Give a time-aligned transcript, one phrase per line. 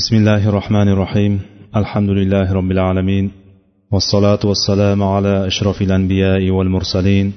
[0.00, 1.40] بسم الله الرحمن الرحيم.
[1.76, 3.30] الحمد لله رب العالمين.
[3.92, 7.32] والصلاة والسلام على أشرف الأنبياء والمرسلين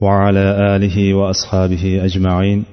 [0.00, 2.64] وعلى آله وأصحابه أجمعين.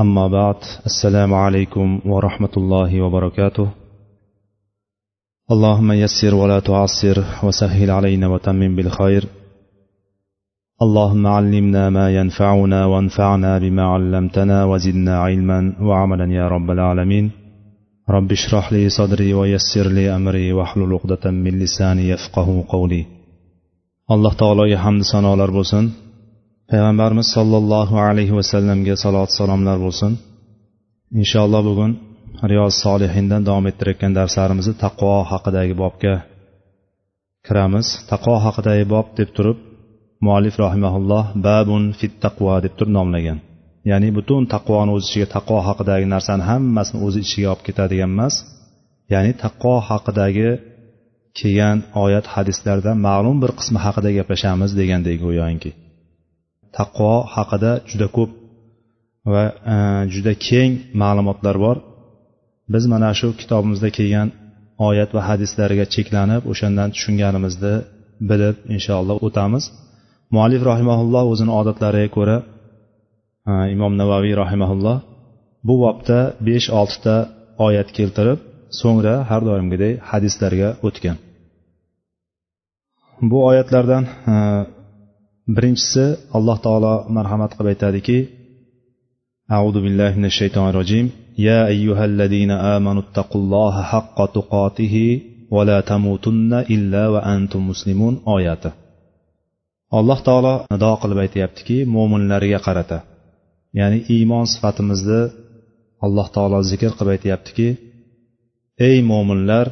[0.00, 0.54] أما بعد
[0.86, 3.68] السلام عليكم ورحمة الله وبركاته.
[5.50, 9.24] اللهم يسر ولا تعسر وسهل علينا وتمم بالخير.
[10.82, 17.43] اللهم علمنا ما ينفعنا وانفعنا بما علمتنا وزدنا علما وعملا يا رب العالمين.
[18.15, 23.03] رب اشرح لي صدري ويسر لي أمري واحلل عقدة من لساني يفقه قولي
[24.13, 25.83] alloh taologa hamd sanolar bo'lsin
[26.69, 30.11] payg'ambarimiz sollallohu alayhi vasallamga salot salomlar bo'lsin
[31.21, 31.91] inshaalloh bugun
[32.51, 36.15] riyoz solihindan davom ettirayotgan darslarimizni taqvo haqidagi bobga
[37.47, 39.57] kiramiz taqvo haqidagi bob deb turib
[40.25, 43.37] muallif rahimaulloh babun fit taqvo deb turib nomlagan
[43.90, 48.34] Ya'ni butun taqvoni o'z ichiga taqvo haqidagi narsani hammasini o'z ichiga olib ketadigan emas.
[49.12, 50.48] Ya'ni taqvo haqidagi
[51.38, 55.70] kelgan oyat hadislardan ma'lum bir qismi haqida gaplashamiz degandek go'yoki.
[56.78, 58.30] Taqvo haqida juda ko'p
[59.32, 59.44] va
[59.74, 59.76] e,
[60.14, 60.72] juda keng
[61.02, 61.76] ma'lumotlar bor.
[62.72, 64.28] Biz mana shu kitobimizda kelgan
[64.88, 67.74] oyat va hadislarga cheklanib o'shandan tushunganimizni
[68.30, 69.64] bilib inshaalloh o'tamiz.
[70.34, 72.36] Muallif rahimaulloh o'zini odatlariga ko'ra
[73.75, 74.97] imom navaviy rahimaulloh
[75.67, 77.15] bu bobda besh oltita
[77.67, 78.39] oyat keltirib
[78.79, 81.17] so'ngra har doimgidek hadislarga o'tgan
[83.29, 84.03] bu oyatlardan
[85.55, 86.05] birinchisi
[86.37, 88.19] alloh taolo marhamat qilib aytadiki
[89.57, 91.05] أعوذ بالله من الشيطان الرجيم
[91.47, 94.95] يا أيها الذين آمنوا اتقوا الله حق تقاته
[95.55, 98.71] ولا تموتن إلا وأنتم مسلمون آياته
[99.97, 102.97] alloh taolo nido qilib aytyaptiki mo'minlarga qarata
[103.78, 105.22] ya'ni iymon sifatimizni
[106.04, 107.68] alloh taolo zikr qilib aytyaptiki
[108.88, 109.66] ey mo'minlar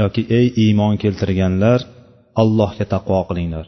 [0.00, 1.80] yoki ey iymon keltirganlar
[2.42, 3.66] allohga taqvo qilinglar.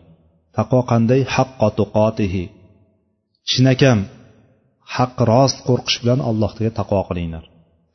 [0.57, 1.21] Taqvo qanday?
[1.35, 2.45] Haqqo tuqotihi.
[3.51, 3.99] Chinakam
[4.97, 7.45] haq rost qo'rqish bilan allohga taqvo qilinglar.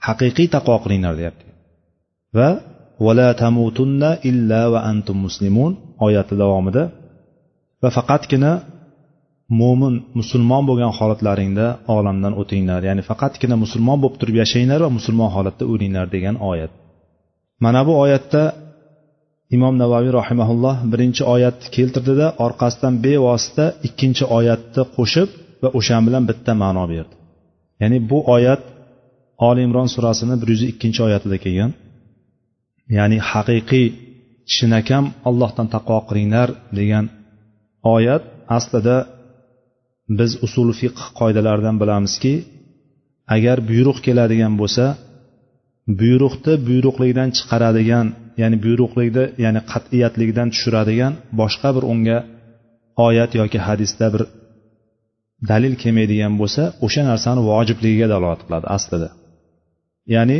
[0.07, 1.47] Haqiqiy taqvo qilinglar deyapti.
[2.37, 2.49] Va
[3.05, 5.71] vala tamutunna illa va antum muslimun
[6.05, 6.83] oyati davomida
[7.81, 8.51] va faqatgina
[9.59, 12.81] mo'min musulmon bo'lgan holatlaringda olamdan o'tinglar.
[12.89, 16.71] Ya'ni faqatgina musulmon bo'lib turib yashanglar va musulmon holatda o'linglar degan oyat.
[17.63, 18.43] Mana bu oyatda
[19.55, 25.29] imom navoiy rahimaulloh birinchi oyatni keltirdida orqasidan bevosita ikkinchi oyatni qo'shib
[25.63, 27.13] va o'sha bilan bitta ma'no berdi.
[27.81, 28.61] Ya'ni bu oyat
[29.47, 31.71] oli imron surasini bir yuz ikkinchi oyatida kelgan.
[32.97, 33.87] Ya'ni haqiqiy
[34.53, 36.49] chinakam allohdan taqvo qilinglar
[36.79, 37.05] degan
[37.95, 38.23] oyat
[38.57, 38.95] aslida
[40.19, 42.33] biz usul fiqh qoidalaridan bilamizki
[43.35, 44.85] agar buyruq keladigan bo'lsa
[46.01, 48.07] buyruqni buyruqlikdan chiqaradigan
[48.41, 52.17] ya'ni buyruqlikni ya'ni qat'iyatlikdan tushiradigan boshqa bir unga
[53.07, 54.23] oyat yoki hadisda bir
[55.49, 59.09] dalil kelmaydigan bo'lsa o'sha narsani vojibligiga dalolat qiladi aslida.
[60.15, 60.39] Ya'ni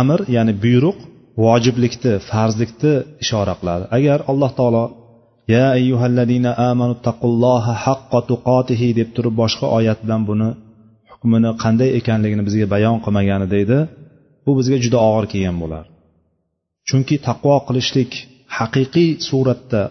[0.00, 0.98] amr ya'ni buyruq
[1.44, 3.84] vojiblikni farzlikni ishora qiladi.
[3.98, 4.84] Agar alloh taolo
[5.52, 10.48] ya ayyuhallazina amanu taqulloha haqqa tuqotihi deb turib boshqa oyat bilan buni
[11.10, 13.78] hukmini qanday ekanligini bizga bayon qilmaganida edi
[14.44, 15.84] bu bizga juda og'ir kelgan bo'lar.
[16.88, 18.12] Chunki taqvo qilishlik
[18.58, 19.82] haqiqiy suratda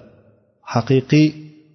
[0.73, 1.27] haqiqiy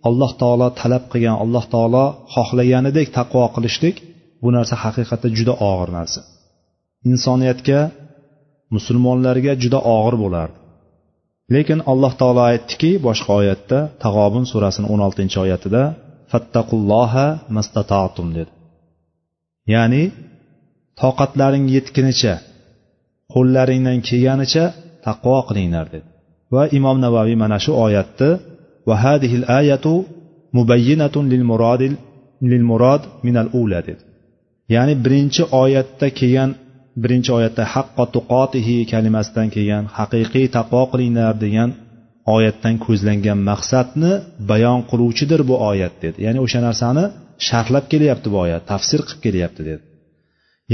[0.09, 3.97] alloh taolo talab qilgan alloh taolo xohlaganidek taqvo qilishlik
[4.43, 6.21] bu narsa haqiqatda juda og'ir narsa.
[7.11, 7.81] Insoniyatga
[8.75, 10.59] musulmonlarga juda og'ir bo'lardi.
[11.55, 15.83] Lekin alloh taolo aytdiki boshqa oyatda tag'obun surasini o'n oltinchi oyatida
[16.31, 17.27] fattaqulloha
[17.57, 18.53] mastatatum dedi.
[19.75, 20.03] Ya'ni
[21.01, 22.35] toqatlaring yetgunicha
[23.35, 24.65] qo'llaringdan kelganicha
[25.07, 26.07] taqvo qilinglar dedi.
[26.55, 28.31] Va imom navaviy mana shu oyatni
[28.89, 29.95] va hadihil ayatu
[30.57, 31.95] mubayyinatun lil muradil
[32.51, 34.03] lil murad minal ula dedi.
[34.75, 36.51] Ya'ni birinchi oyatda kelgan
[37.03, 41.71] birinchi oyatda haqqo tuqotihi kalimasidan kelgan haqiqiy taqvo qilinglar degan
[42.37, 44.12] oyatdan ko'zlangan maqsadni
[44.50, 46.19] bayon qiluvchidir bu oyat dedi.
[46.27, 47.05] Ya'ni o'sha narsani
[47.47, 49.83] sharhlab kelyapti bu oyat tafsir qilib kelyapti dedi.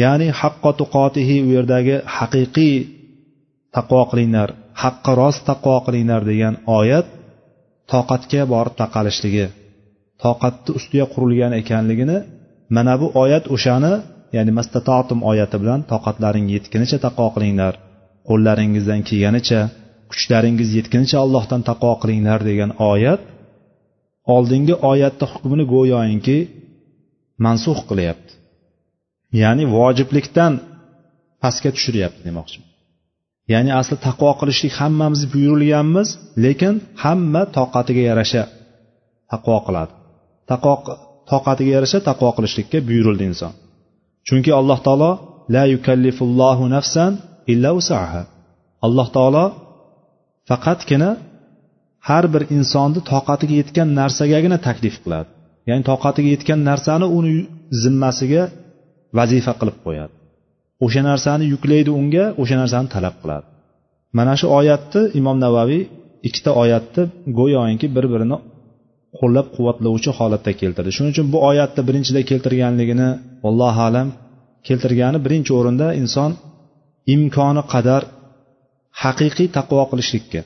[0.03, 2.77] Ya'ni haqqo tuqotihi u yerdagi haqiqiy
[3.77, 4.49] taqvo qilinglar
[4.83, 7.07] haqqa rost taqvo qilinglar degan oyat
[7.93, 9.47] toqatga borib taqalishligi
[10.25, 12.19] toqatni ustiga qurilgan ekanligini
[12.77, 13.93] mana bu oyat o'shani
[14.37, 17.75] ya'ni mastatotum oyati bilan toqatlaring yetgunicha taqvo qilinglar
[18.29, 19.61] qo'llaringizdan kelganicha
[20.11, 23.23] kuchlaringiz yetgunicha allohdan taqvo qilinglar degan oyat
[24.35, 26.39] oldingi oyatni hukmini go'yoinki
[27.45, 28.33] mansux qilyapti.
[29.43, 30.53] Ya'ni vojiblikdan
[31.43, 32.59] pastga tushiryapti demoqchi.
[33.53, 36.09] Ya'ni asli taqvo qilishlik hammamiz buyurilganmiz
[36.45, 38.43] lekin hamma toqatiga yarasha
[39.33, 39.93] taqvo qiladi.
[40.51, 40.73] Taqvo
[41.31, 43.53] toqatiga yarasha taqvo qilishlikka buyurildi inson.
[44.27, 45.11] Chunki alloh taolo
[45.55, 47.13] la yukallifullohu nafsan
[47.53, 48.23] illa usaha
[48.87, 49.45] alloh taolo
[50.49, 51.11] faqatgina
[52.09, 55.29] har bir insonni toqatiga yetgan narsagagina taklif qiladi.
[55.69, 57.35] Ya'ni toqatiga yetgan narsani uni
[57.83, 58.43] zimmasiga
[59.19, 60.15] vazifa qilib qo'yadi.
[60.85, 63.47] O'sha narsani yuklaydi unga o'sha narsani talab qiladi.
[64.19, 65.83] Mana shu oyatni imom navaviy
[66.29, 67.03] ikkita oyatni
[67.39, 68.37] go'yoki bir birini
[69.19, 70.91] qo'llab quvvatlovchi holatda keltirdi.
[70.97, 73.09] Shuning uchun bu oyatni birinchida keltirganligini
[73.49, 74.09] allohu alam
[74.69, 76.31] keltirgani birinchi o'rinda inson
[77.15, 78.03] imkoni qadar
[79.03, 80.41] haqiqiy taqvo qilishlikka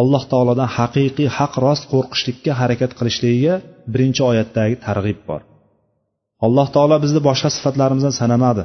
[0.00, 3.54] alloh taolodan haqiqiy haq rost qo'rqishlikka harakat qilishligiga
[3.92, 5.40] birinchi oyatdagi targ'ib bor.
[6.46, 8.64] Alloh taolo bizni boshqa sifatlarimizdan sanamadi.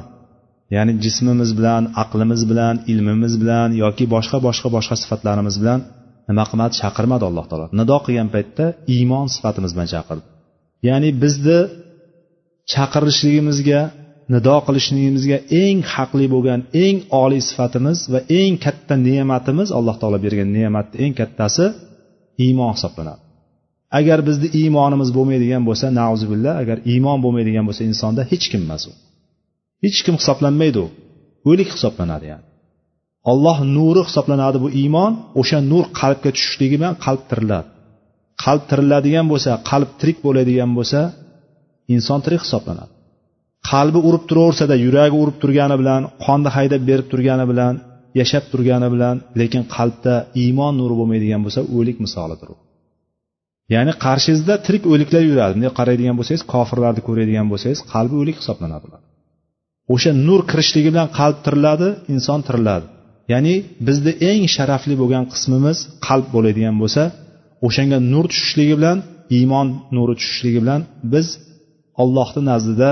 [0.74, 5.80] Ya'ni jismimiz bilan aqlimiz bilan ilmimiz bilan yoki boshqa boshqa boshqa sifatlarimiz bilan
[6.30, 6.72] nima qilmadi?
[6.80, 7.66] Chaqirmadi alloh taolo.
[7.80, 8.64] Nido qilgan paytda
[8.96, 10.24] iymon sifatimiz bilan chaqirdi.
[10.88, 11.58] Ya'ni bizni
[12.72, 13.80] chaqirishligimizga
[14.34, 20.48] nido qilishligimizga eng haqli bo'lgan eng oliy sifatimiz va eng katta ne'matimiz alloh taolo bergan
[20.56, 21.64] ne'matni eng kattasi
[22.44, 23.22] iymon hisoblanadi.
[23.98, 28.92] Agar bizni iymonimiz bo'lmaydigan bo'lsa nauzubillah agar iymon bo'lmaydigan bo'lsa insonda hech kim emas u.
[29.84, 30.88] Hech kim hisoblanmaydi u.
[31.50, 32.44] O'lik hisoblanadi yani.
[33.30, 37.68] Olloh nuri hisoblanadi bu iymon o'sha nur qalbga tushishligi bilan qalb tiriladi.
[38.44, 41.00] Qalb tiriladigan bo'lsa qalb tirik bo'ladigan bo'lsa
[41.94, 42.92] inson tirik hisoblanadi.
[43.70, 47.74] Qalbi urib turaversada yuragi urib turgani bilan qonni haydab berib turgani bilan
[48.20, 52.56] yashab turgani bilan lekin qalbda iymon nuri bo'lmaydigan bo'lsa o'lik misolidir u.
[53.74, 55.52] Ya'ni qarshingizda tirik o'liklar yuradi.
[55.56, 59.02] Bunday qaraydigan bo'lsangiz kofirlarni ko'radigan bo'lsangiz qalbi o'lik hisoblanadi ular.
[59.94, 62.86] O'sha nur kirishligi bilan qalb tiriladi inson tiriladi.
[63.32, 63.54] Ya'ni
[63.86, 67.02] bizni eng sharafli bo'lgan qismimiz qalb bo'ladigan bo'lsa
[67.66, 68.98] o'shanga nur tushishligi bilan
[69.38, 69.66] iymon
[69.96, 70.80] nuri tushishligi bilan
[71.12, 71.26] biz
[72.02, 72.90] ollohni nazdida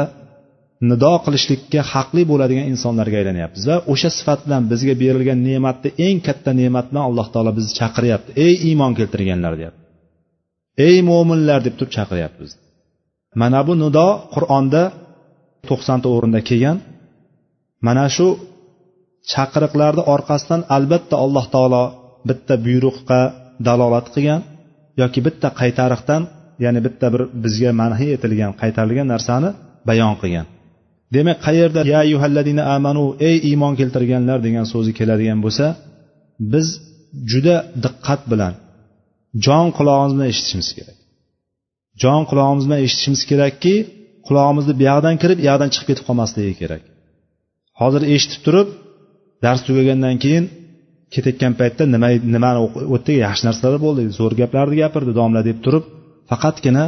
[0.90, 6.50] nido qilishlikka haqli bo'ladigan insonlarga aylanyapmiz va o'sha sifat bilan bizga berilgan ne'matni eng katta
[6.60, 8.30] ne'mat bilan alloh taolo bizni chaqiryapti.
[8.46, 9.82] Ey iymon keltirganlar deyapti.
[10.86, 12.60] Ey mo'minlar deb turib chaqiryapti bizni.
[13.40, 14.82] Mana bu nido qur'onda
[15.68, 16.76] to'qsonta o'rinda kelgan.
[17.86, 18.26] Mana shu
[19.32, 21.84] chaqiriqlarni orqasidan albatta alloh taolo
[22.28, 23.20] bitta buyruqqa
[23.66, 24.40] dalolat qilgan
[25.02, 26.22] yoki bitta qaytariqdan
[26.64, 29.50] ya'ni bitta bir bizga manhiy etilgan qaytarilgan narsani
[29.88, 30.46] bayon qilgan.
[31.14, 35.66] Demak qayerda ya yuhalladina amanu ey iymon keltirganlar degan so'zi keladigan bo'lsa
[36.52, 36.66] biz
[37.30, 38.54] juda diqqat bilan
[39.46, 40.96] jon qulog'imiz bilan eshitishimiz kerak.
[42.02, 43.74] Jon qulog'imiz bilan eshitishimiz kerakki
[44.26, 46.82] qulog'imizni bu yoqdan kirib buyog'idan chiqib ketib qolmasligi kerak.
[47.80, 48.68] Hozir eshitib turib
[49.44, 50.44] dars tugagandan keyin
[51.14, 52.58] ketayotgan paytda nima nimani
[52.94, 55.84] o'tdi yaxshi narsalar bo'ldi zo'r gaplarni gapirdi domla deb turib
[56.30, 56.84] faqatgina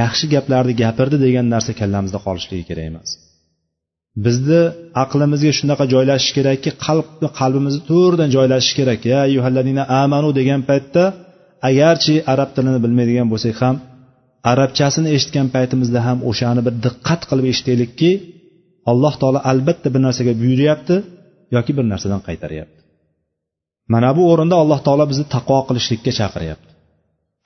[0.00, 3.10] yaxshi gaplarni gapirdi degan narsa kallamizda qolishligi kerak emas.
[4.24, 4.60] Bizni
[5.04, 9.00] aqlimizga shunaqa joylashishi kerakki qalbni qalbimizni to'g'ridan joylashishi kerak.
[9.12, 11.04] Ya yuhalladina amanu degan paytda
[11.68, 13.76] agarchi arab tilini bilmaydigan bo'lsak ham
[14.52, 18.10] arabchasini eshitgan paytimizda ham o'shani bir diqqat qilib eshitaylikki
[18.90, 20.96] alloh taolo albatta bir narsaga buyuryapti.
[21.54, 22.80] Yoki bir narsadan qaytaryapti.
[23.92, 26.70] Mana bu o'rinda alloh taolo bizni taqvo qilishlikka chaqiryapti.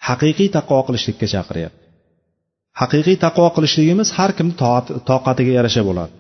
[0.09, 1.83] Haqiqiy taqvo qilishlikka chaqiryapti.
[2.81, 4.55] Haqiqiy taqvo qilishligimiz har kimni
[5.11, 6.13] toqatiga yarasha bo'ladi.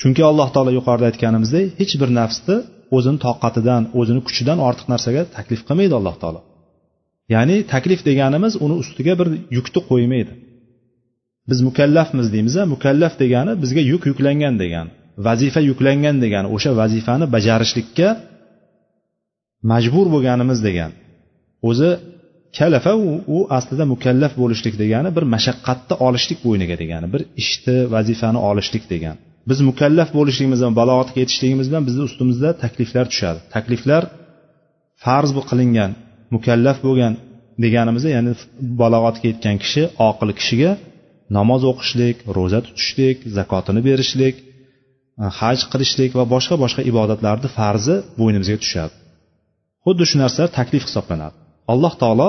[0.00, 2.56] Chunki alloh taolo yuqorida aytganimizdek hech bir nafsni
[2.96, 6.40] o'zini toqatidan o'zini kuchidan ortiq narsaga taklif qilmaydi alloh taolo.
[7.34, 10.32] Ya'ni taklif deganimiz uni ustiga bir yukni qo'ymaydi.
[11.50, 14.92] Biz mukallafmiz deymiz mukallaf degani bizga yuk yuklangan degani.
[15.26, 18.08] Vazifa yuklangan degani o'sha vazifani bajarishlikka
[19.72, 20.90] majbur bo'lganimiz degan.
[21.68, 21.90] O'zi
[22.58, 28.38] kalafa u, u aslida mukallaf bo'lishlik degani bir mashaqqatni olishlik bo'yniga degani bir ishni vazifani
[28.50, 33.40] olishlik degani biz mukallaf bo'lishligimiz bilan balog'atga yetishligimiz bilan bizni ustimizda takliflar tushadi.
[33.54, 34.02] Takliflar
[35.04, 35.90] farz bu qilingan
[36.34, 37.12] mukallaf bo'lgan
[37.64, 38.32] deganimizda ya'ni
[38.82, 40.70] balog'atga yetgan kishi oqil kishiga
[41.38, 44.34] namoz o'qishlik ro'za tutishlik zakotini berishlik
[45.20, 48.94] E, haj qilishlik va boshqa boshqa ibodatlarni farzi bo'ynimizga tushadi.
[49.84, 51.36] Xuddi shu narsalar taklif hisoblanadi.
[51.72, 52.28] Alloh taolo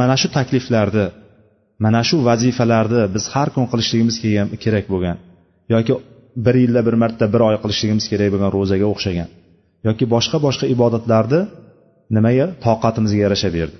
[0.00, 1.06] mana shu takliflarni
[1.84, 4.16] mana shu vazifalarni biz har kun qilishligimiz
[4.64, 5.16] kerak bo'lgan
[5.74, 5.92] yoki
[6.44, 9.28] bir yilda bir marta bir oy qilishligimiz kerak bo'lgan ro'zaga o'xshagan
[9.88, 11.40] yoki boshqa boshqa ibodatlarni
[12.16, 13.76] nimaga toqatimizga yarasha berdi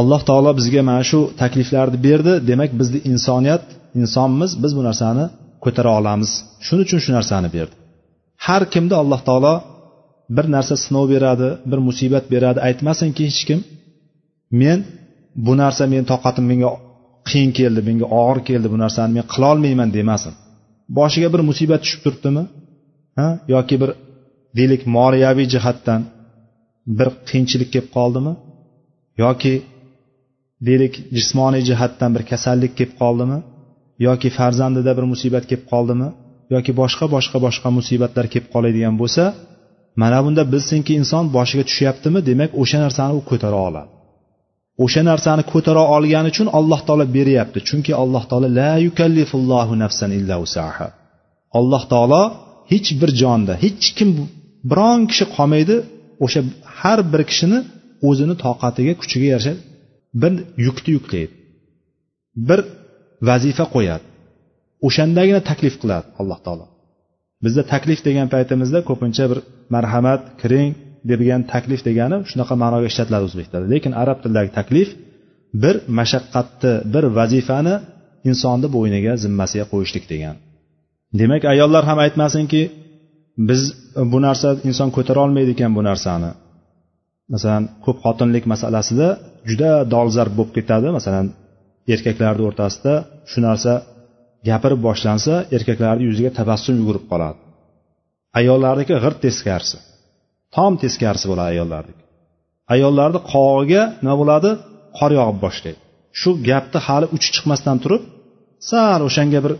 [0.00, 2.32] alloh taolo bizga mana shu takliflarni berdi.
[2.50, 3.62] Demak bizni insoniyat
[4.00, 5.24] insonmiz biz bu narsani
[5.66, 6.30] ko'tara olamiz.
[6.66, 7.74] Shuning uchun shu narsani berdi.
[8.46, 9.54] Har kimda alloh taolo
[10.36, 12.58] bir narsa sinov beradi bir musibat beradi.
[12.68, 13.60] Aytmasinki hech kim
[14.60, 14.78] men
[15.46, 16.70] bu narsa meni toqatim menga
[17.28, 20.34] qiyin keldi menga og'ir keldi bu narsani men qilolmayman demasin.
[20.98, 22.44] Boshiga bir musibat tushib turibdimi?
[23.18, 23.28] Ha?
[23.54, 23.90] Yoki bir
[24.58, 26.00] deylik moliyaviy jihatdan
[26.98, 28.32] bir qiyinchilik kelib qoldimi?
[29.24, 29.54] Yoki
[30.66, 33.38] deylik jismoniy jihatdan bir kasallik kelib qoldimi?
[34.06, 36.08] Yoki farzandida bir musibat kelib qoldimi
[36.54, 39.24] yoki boshqa boshqa boshqa musibatlar kelib qoladigan bo'lsa
[40.00, 43.90] mana bunda bilsinki inson boshiga tushyaptimi demak o'sha narsani u ko'tara oladi.
[44.84, 50.36] O'sha narsani ko'tara olgani uchun alloh taolo beryapti chunki alloh taolo la yukallifullohu nafsan illa
[50.46, 50.88] usaha
[51.58, 52.22] alloh taolo
[52.72, 54.08] hech bir jonda hech kim
[54.70, 55.76] biron kishi qolmaydi
[56.24, 56.40] o'sha
[56.80, 57.58] har bir kishini
[58.08, 59.54] o'zini toqatiga kuchiga yarasha
[60.22, 60.32] bir
[60.66, 61.34] yukni yuklaydi.
[62.48, 62.60] Bir
[63.28, 64.04] vazifa qo'yadi.
[64.86, 66.66] O'shandagina taklif qiladi alloh taolo.
[67.44, 69.38] Bizda taklif degan paytimizda ko'pincha bir
[69.74, 70.70] marhamat kiring
[71.10, 74.88] degan taklif degani shunaqa ma'noga ishlatiladi o'zbek tilida lekin arab tilidagi taklif
[75.62, 77.74] bir mashaqqatni bir vazifani
[78.30, 80.36] insonni bo'yniga zimmasiga qo'yishlik degan
[81.20, 82.62] demak ayollar ham aytmasinki
[83.48, 83.62] biz
[84.12, 86.30] bu narsa inson ko'tara olmaydi ekan bu narsani.
[87.34, 89.08] Masalan ko'p xotinlik masalasida
[89.48, 90.88] juda dolzarb bo'lib ketadi.
[90.98, 91.26] Masalan
[91.94, 92.94] erkaklarni o'rtasida
[93.30, 93.72] shu narsa
[94.48, 97.38] gapirib boshlansa erkaklarni yuziga tabassum yugurib qoladi.
[98.38, 99.78] Ayollarniki g'irt teskarisi
[100.56, 102.02] tom teskarisi bo'ladi ayollarniki.
[102.74, 104.50] Ayollarni qovog'iga nima bo'ladi?
[104.98, 105.80] Qor yog'ib boshlaydi.
[106.20, 108.02] Shu gapni hali uchi chiqmasdan turib
[108.70, 109.52] sal o'shanga bir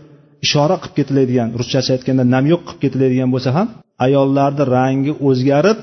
[0.45, 3.67] ishora qilib ketiladigan ruschacha aytganda namyoq qilib ketiladigan bo'lsa ham
[4.05, 5.79] ayollarni rangi o'zgarib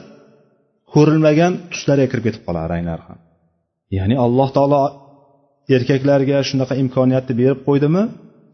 [0.92, 3.18] ko'rilmagan tuslarga kirib ketib qoladi ranglari ham.
[3.96, 4.80] Ya'ni alloh taolo
[5.76, 8.02] erkaklarga shunaqa imkoniyatni berib qo'ydimi?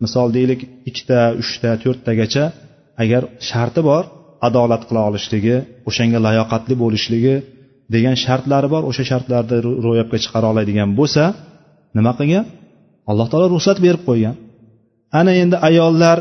[0.05, 2.45] Misol deylik ikkita uchta to'rttagacha
[3.03, 4.05] agar sharti bor
[4.49, 5.57] adolat qila olishligi
[5.89, 7.35] o'shanga layoqatli bo'lishligi
[7.95, 11.25] degan shartlari bor o'sha shartlarni ro'yobga chiqara oladigan bo'lsa
[11.97, 12.45] nima qilgan?
[13.11, 14.35] Alloh taolo ruxsat berib qo'ygan.
[15.21, 16.19] Ana endi ayollar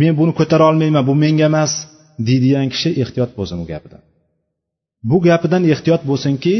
[0.00, 1.72] men buni ko'tara olmayman bu menga emas
[2.28, 4.02] deydigan kishi ehtiyot bo'lsin u gapidan.
[5.10, 6.54] Bu gapidan ehtiyot bo'lsinki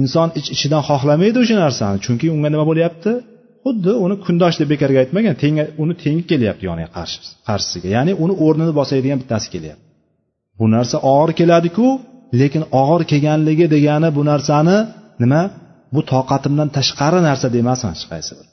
[0.00, 1.96] inson ich ichidan xohlamaydi o'sha narsani.
[2.06, 3.12] Chunki unga nima bo'lyapti?
[3.64, 7.88] Xuddi uni kundosh deb bekorga aytmagan teng uni tengi kelyapti yoniga qarshi qarshisiga.
[7.96, 9.84] Ya'ni uni o'rnini bosadigan bittasi kelyapti.
[10.58, 11.86] Bu narsa og'ir keladiku
[12.40, 14.76] lekin og'ir kelganligi degani bu narsani
[15.22, 15.42] nima?
[15.94, 18.46] Bu toqatimdan tashqari narsa demasin hech qaysi bir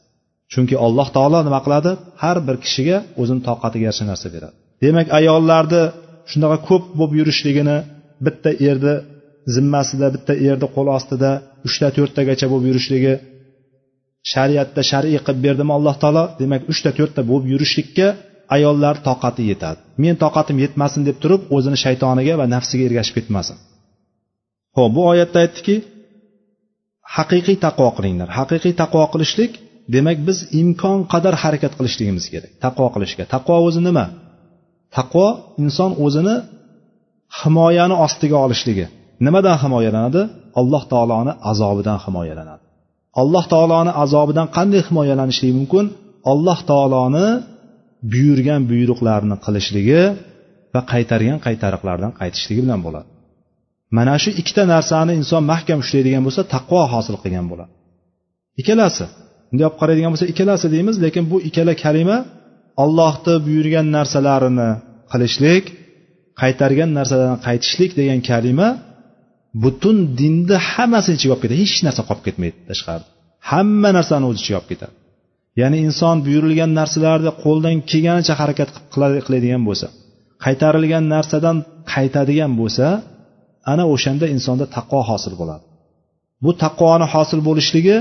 [0.54, 1.92] chunki alloh taolo nima qiladi?
[2.24, 4.56] Har bir kishiga o'zini toqatiga yarasha narsa beradi.
[4.84, 5.82] Demak ayollarni
[6.32, 7.78] shunaqa ko'p bo'lib yurishligini
[8.26, 8.96] bitta erni
[9.56, 11.32] zimmasida bitta erni qo'l ostida
[11.68, 13.14] uchta to'rttagacha bo'lib yurishligi
[14.32, 18.08] shariatda shar'iy qilib berdimi alloh taolo demak uchta to'rtta bo'lib yurishlikka
[18.56, 19.80] ayollar toqati yetadi.
[20.04, 23.58] Men toqatim yetmasin deb turib o'zini shaytoniga va nafsiga ergashib ketmasin.
[24.78, 25.76] Ho'p bu oyatda aytdiki
[27.16, 28.30] haqiqiy taqvo qilinglar.
[28.40, 29.52] Haqiqiy taqvo qilishlik
[29.96, 32.52] demak biz imkon qadar harakat qilishligimiz kerak.
[32.66, 33.24] Taqvo qilishga.
[33.36, 34.06] Taqvo o'zi nima?
[34.98, 35.28] Taqvo
[35.64, 36.36] inson o'zini
[37.40, 38.86] himoyani ostiga olishligi.
[39.26, 40.22] Nimadan himoyalanadi?
[40.60, 42.64] Alloh taoloni azobidan himoyalanadi.
[43.22, 45.86] Alloh taoloni azobidan qanday himoyalanishlik mumkin?
[46.32, 47.28] Alloh taoloni
[48.12, 50.02] buyurgan buyruqlarini qilishligi
[50.74, 53.08] va qaytargan qaytariqlardan qaytishligi bilan bo'ladi.
[53.98, 57.72] Mana shu ikkita narsani inson mahkam ushlaydigan bo'lsa taqvo hosil qilgan bo'ladi.
[58.62, 59.06] Ikkalasi
[59.50, 62.18] bunday olib qaraydigan bo'lsa ikkalasi deymiz lekin bu ikkala kalima
[62.84, 64.70] ollohni buyurgan narsalarini
[65.12, 65.66] qilishlik
[66.42, 68.68] qaytargan narsalardan qaytishlik degan kalima
[69.64, 71.58] butun dinni hammasini ichiga olib ketadi.
[71.64, 73.08] Hech narsa qolib ketmaydi tashqarida.
[73.52, 74.94] Hamma narsani o'z ichiga olib ketadi.
[75.62, 78.70] Ya'ni inson buyurilgan narsalarni qo'ldan kelganicha harakat
[79.26, 79.88] qiladigan bo'lsa
[80.46, 81.58] qaytarilgan narsadan
[81.94, 82.86] qaytadigan bo'lsa
[83.72, 85.64] ana o'shanda insonda taqvo hosil bo'ladi.
[86.44, 87.98] Bu taqvoni hosil bo'lishligi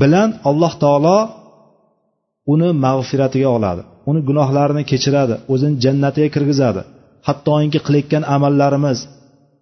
[0.00, 1.18] bilan alloh taolo
[2.52, 3.82] uni mag'firatiga oladi.
[4.10, 6.82] Uni gunohlarini kechiradi o'zini jannatiga kirgizadi.
[7.28, 8.98] Hattoki qilayotgan amallarimiz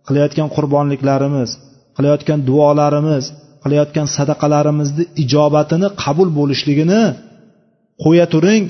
[0.08, 1.50] qilayotgan qurbonliklarimiz
[1.96, 3.24] qilayotgan duolarimiz
[3.62, 7.02] qilayotgan sadaqalarimizni ijobatini qabul bo'lishligini
[8.04, 8.64] qo'ya turing.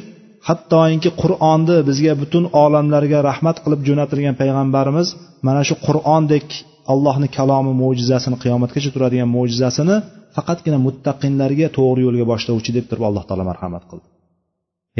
[0.48, 5.08] Hattoki qur'onni bizga butun olamlarga rahmat qilib jo'natilgan payg'ambarimiz
[5.46, 6.46] mana shu qur'ondek
[6.92, 9.96] allohni kalomi mo'jizasini qiyomatgacha turadigan mo'jizasini
[10.36, 14.06] faqatgina muttaqinlarga to'g'ri yo'lga boshlovchi deb turib alloh taolo marhamat qildi.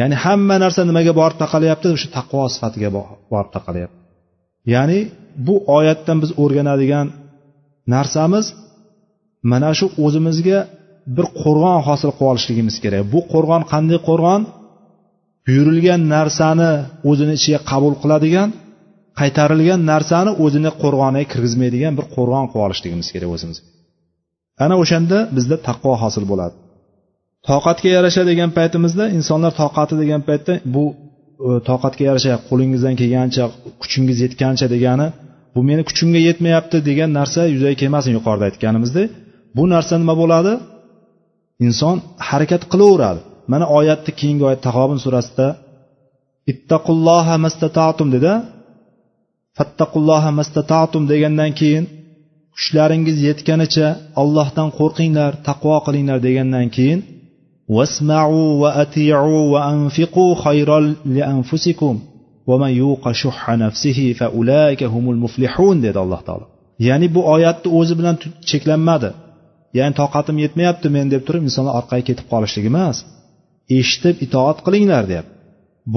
[0.00, 2.88] Ya'ni hamma narsa nimaga borib taqalyapti o'sha taqvo sifatiga
[3.32, 3.99] borib taqalyapti
[4.72, 4.98] ya'ni
[5.46, 7.06] bu oyatdan biz o'rganadigan
[7.94, 8.46] narsamiz
[9.52, 10.58] mana shu o'zimizga
[11.16, 13.02] bir qo'rg'on hosil qilib olishligimiz kerak.
[13.14, 14.42] Bu qo'rg'on qanday qo'rg'on?
[15.46, 16.70] Buyurilgan narsani
[17.10, 18.48] o'zini ichiga qabul qiladigan
[19.20, 23.58] qaytarilgan narsani o'zini qo'rg'oniga kirgizmaydigan bir qo'rg'on qilib olishligimiz kerak o'zimiz.
[24.64, 26.54] Ana o'shanda bizda taqvo hosil bo'ladi.
[27.48, 30.84] Toqatga yarasha degan paytimizda insonlar toqati degan paytda bu
[31.48, 33.44] E, toqatga yarasha qo'lingizdan kelgancha
[33.82, 35.06] kuchingiz yetgancha degani
[35.54, 39.08] bu meni kuchimga yetmayapti degan narsa yuzaga kelmasin yuqorida aytganimizdek.
[39.56, 40.52] Bu narsa nima bo'ladi?
[41.66, 41.96] Inson
[42.28, 43.20] harakat qilaveradi.
[43.52, 45.46] Mana oyatni keyingi oyat tahobin surasida
[46.52, 48.32] ittaqulloha mastatatum dedi
[49.56, 51.84] fattaqulloha mastatatum degandan keyin
[52.54, 53.88] kuchlaringiz yetganicha
[54.22, 57.00] ollohdan qo'rqinglar taqvo qilinglar degandan keyin
[57.75, 61.95] vasmau va atiu va anfiqu khayral li anfusikum
[62.47, 66.45] ومن يوق شح نفسه فأولئك هم المفلحون dedi alloh taolo
[66.79, 68.15] ya'ni bu oyatni o'zi bilan
[68.49, 69.09] cheklanmadi
[69.77, 72.97] ya'ni toqatim yetmayapti men deb turib insonlar orqaga ketib qolishlik emas
[73.79, 75.33] eshitib itoat qilinglar deyapti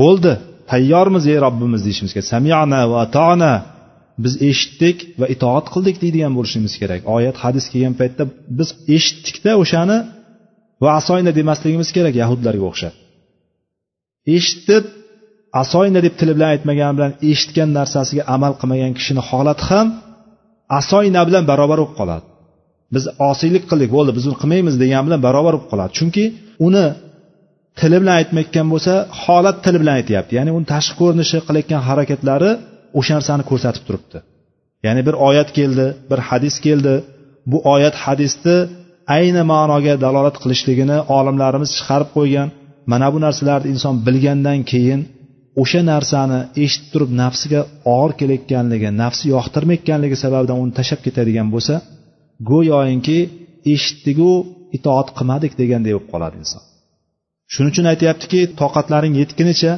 [0.01, 0.33] bo'ldi
[0.73, 3.55] tayyormiz ey robbimiz deyishimiz kerak samiana va atona
[4.25, 8.23] biz eshitdik va itoat qildik deydigan bo'lishimiz kerak oyat hadis kelgan paytda
[8.59, 9.99] biz eshitdikda o'shani
[10.84, 12.94] va asoyna demasligimiz kerak yahudlarga o'xshab.
[14.36, 14.84] Eshitib
[15.62, 19.88] asoyna deb tili bilan aytmagani bilan eshitgan narsasiga amal qilmagan kishini holati ham
[20.80, 22.26] asoyna bilan barobar bo'lib qoladi.
[22.96, 25.92] Biz osiylik qildik bo'ldi biz uni qilmaymiz degan bilan barobar bo'lib qoladi.
[25.98, 26.24] Chunki
[26.68, 26.86] uni
[27.80, 30.32] tili bilan aytmayotgan bo'lsa holat tili bilan aytyapti.
[30.40, 32.52] Ya'ni uni tashqi ko'rinishi qilayotgan harakatlari
[33.00, 34.18] o'sha narsani ko'rsatib turibdi.
[34.86, 36.94] Ya'ni bir oyat keldi bir hadis keldi.
[37.52, 38.58] Bu oyat hadisni
[39.16, 42.48] ayni ma'noga dalolat qilishligini olimlarimiz chiqarib qo'ygan.
[42.92, 45.02] Mana bu narsalarni inson bilgandan keyin
[45.62, 47.62] o'sha narsani eshitib turib nafsiga
[47.96, 51.76] og'ir kelayotganligi nafsi yoqtirmayotganligi sababidan uni tashlab ketadigan bo'lsa
[52.52, 53.20] go'yoinki
[53.74, 54.32] eshitdiku
[54.78, 56.62] itoat qilmadik deganday bo'lib qoladi inson.
[57.54, 59.72] Shuning uchun aytyaptiki toqatlaring yetgunicha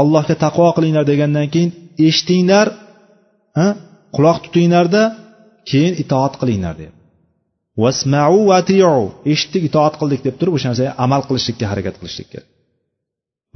[0.00, 1.70] allohga taqvo qilinglar degandan keyin
[2.08, 2.66] eshitinglar
[4.16, 5.02] quloq tutinglarda
[5.70, 6.99] keyin itoat qilinglar deyapti.
[7.82, 8.94] Vasmau vatiu
[9.32, 12.48] eshitdik itoat qildik deb turib o'sha narsaga amal qilishlikka harakat qilishlik kerak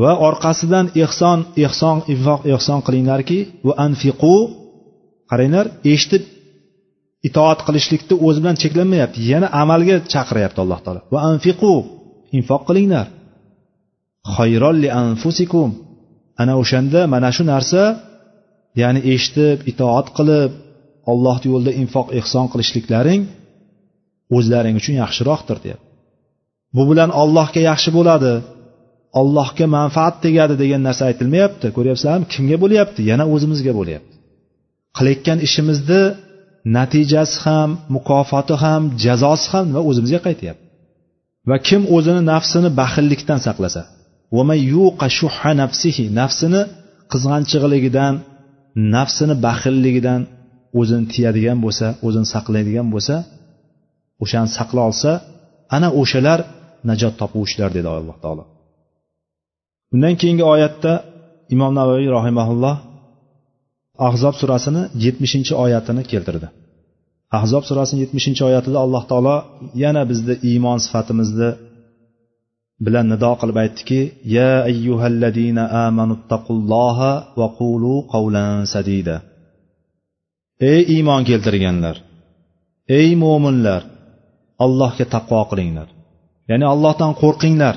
[0.02, 4.34] va orqasidan ehson ehson infoq ehson qilinglarki va anfiqu
[5.30, 6.22] qaranglar eshitib
[7.28, 11.00] itoat qilishlikni o'zi bilan cheklanmayapti yana amalga chaqiryapti alloh taolo.
[11.14, 11.72] Va anfiqu
[12.38, 13.06] infoq qilinglar.
[14.36, 15.70] Xayrolli anfusikum
[16.42, 17.82] ana o'shanda mana shu narsa
[18.80, 20.50] ya'ni eshitib itoat qilib
[21.12, 23.22] ollohni yo'lida infoq ehson qilishliklaring
[24.36, 25.94] o'zlaring uchun yaxshiroqdir deyapti
[26.76, 28.32] bu bilan ollohga yaxshi bo'ladi.
[29.20, 31.66] Ollohga manfaat tegadi degan narsa aytilmayapti.
[31.76, 32.26] Ko'ryapsizlarmi?
[32.34, 33.00] Kimga bo'lyapti?
[33.10, 34.14] Yana o'zimizga bo'lyapti.
[34.96, 36.02] Qilayotgan ishimizni
[36.76, 39.82] natijasi ham mukofoti ham jazosi ham nima?
[39.90, 40.64] O'zimizga qaytyapti.
[41.50, 43.82] Va kim o'zini nafsini baxillikdan saqlasa?
[46.20, 46.62] Nafsini
[47.12, 48.14] qizg'anchig'iligidan
[48.96, 50.20] nafsini baxilligidan
[50.80, 53.14] o'zini tiyadigan bo'lsa o'zini saqlaydigan bo'lsa
[54.22, 55.10] o'shani saqla olsa
[55.76, 56.40] ana o'shalar
[56.88, 58.44] najot topuvchilar dedi alloh taolo.
[59.94, 60.92] Undan keyingi oyatda
[61.54, 62.76] imom navoiy rahimaulloh
[64.08, 66.48] ahzob surasini yetmishinchi oyatini keltirdi.
[67.38, 69.36] Ahzob surasini yetmishinchi oyatida alloh taolo
[69.82, 71.50] yana bizni iymon sifatimizni
[72.84, 74.00] bilan nido qilib aytdiki
[74.36, 79.16] ya ayyuhallazina amanu taqulloha va qulu qavlan sadida.
[80.72, 81.96] Ey iymon keltirganlar
[82.98, 83.82] ey mo'minlar
[84.64, 85.88] allohga taqvo qilinglar.
[86.50, 87.76] Ya'ni allohdan qo'rqinglar.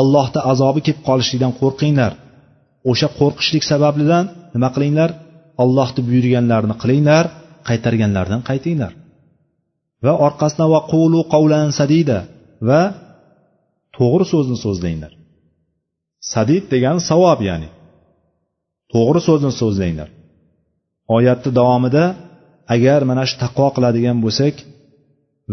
[0.00, 2.12] Allohni azobi kelib qolishligidan qo'rqinglar.
[2.90, 5.10] O'sha qo'rqishlik sabablidan nima qilinglar?
[5.62, 7.24] Allohni buyurganlarini qilinglar
[7.68, 8.92] qaytarganlardan qaytinglar.
[10.04, 12.18] Va orqasidan va qulu qavlan sadida
[12.68, 12.82] va
[13.96, 15.12] to'g'ri so'zni so'zlanglar
[16.32, 17.68] sadid degani savob ya'ni.
[18.92, 20.08] To'g'ri so'zni so'zlanglar
[21.16, 22.04] oyatni davomida
[22.74, 24.54] agar mana shu taqvo qiladigan bo'lsak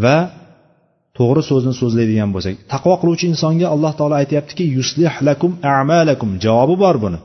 [0.03, 0.17] va
[1.17, 6.95] to'g'ri so'zni so'zlaydigan bo'lsak taqvo qiluvchi insonga alloh taolo aytyaptiki yuslih lakum amalakum javobi bor
[7.05, 7.19] buni.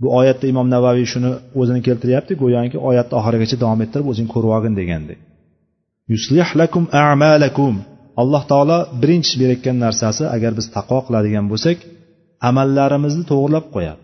[0.00, 4.74] Bu oyatda imom navaviy shuni o'zini keltiryapti go'yoki oyatni oxirigacha davom ettirib o'zing ko'rib olgin
[4.80, 5.18] degandek.
[6.12, 7.74] Yuslih lakum amalakum
[8.22, 11.78] alloh taolo birinchi berayotgan narsasi agar biz taqvo qiladigan bo'lsak
[12.48, 14.00] amallarimizni to'g'irlab qo'yadi.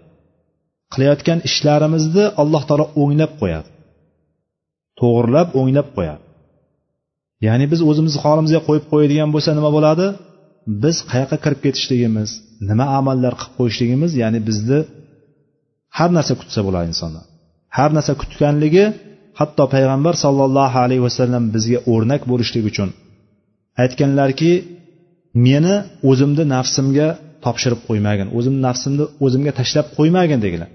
[0.93, 3.69] Qilayotgan ishlarimizni alloh taolo o'nglab qo'yadi.
[5.01, 6.23] To'g'irlab o'nglab qo'yadi.
[7.47, 10.07] Ya'ni biz o'zimizni holimizga qo'yib qo'yadigan bo'lsa nima bo'ladi?
[10.83, 12.31] Biz qayoqqa kirib ketishligimiz
[12.71, 14.79] nima amallar qilib qo'yishligimiz ya'ni bizni
[15.99, 17.25] har narsa kutsa bo'ladi insondan
[17.79, 18.85] har narsa kutganligi
[19.41, 22.89] hatto payg'ambar sollallohu alayhi vasallam bizga o'rnak bo'lishlik uchun
[23.83, 24.53] aytganlarki
[25.47, 25.75] meni
[26.11, 27.09] o'zimni nafsimga
[27.45, 30.71] topshirib qo'ymagin o'zimni nafsimni o'zimga tashlab qo'ymagin deganlar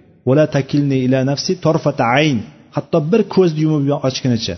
[0.58, 2.38] takilni ila nafsi torfata ayn.
[2.76, 4.56] Hatto bir ko'zni yumib ochgunicha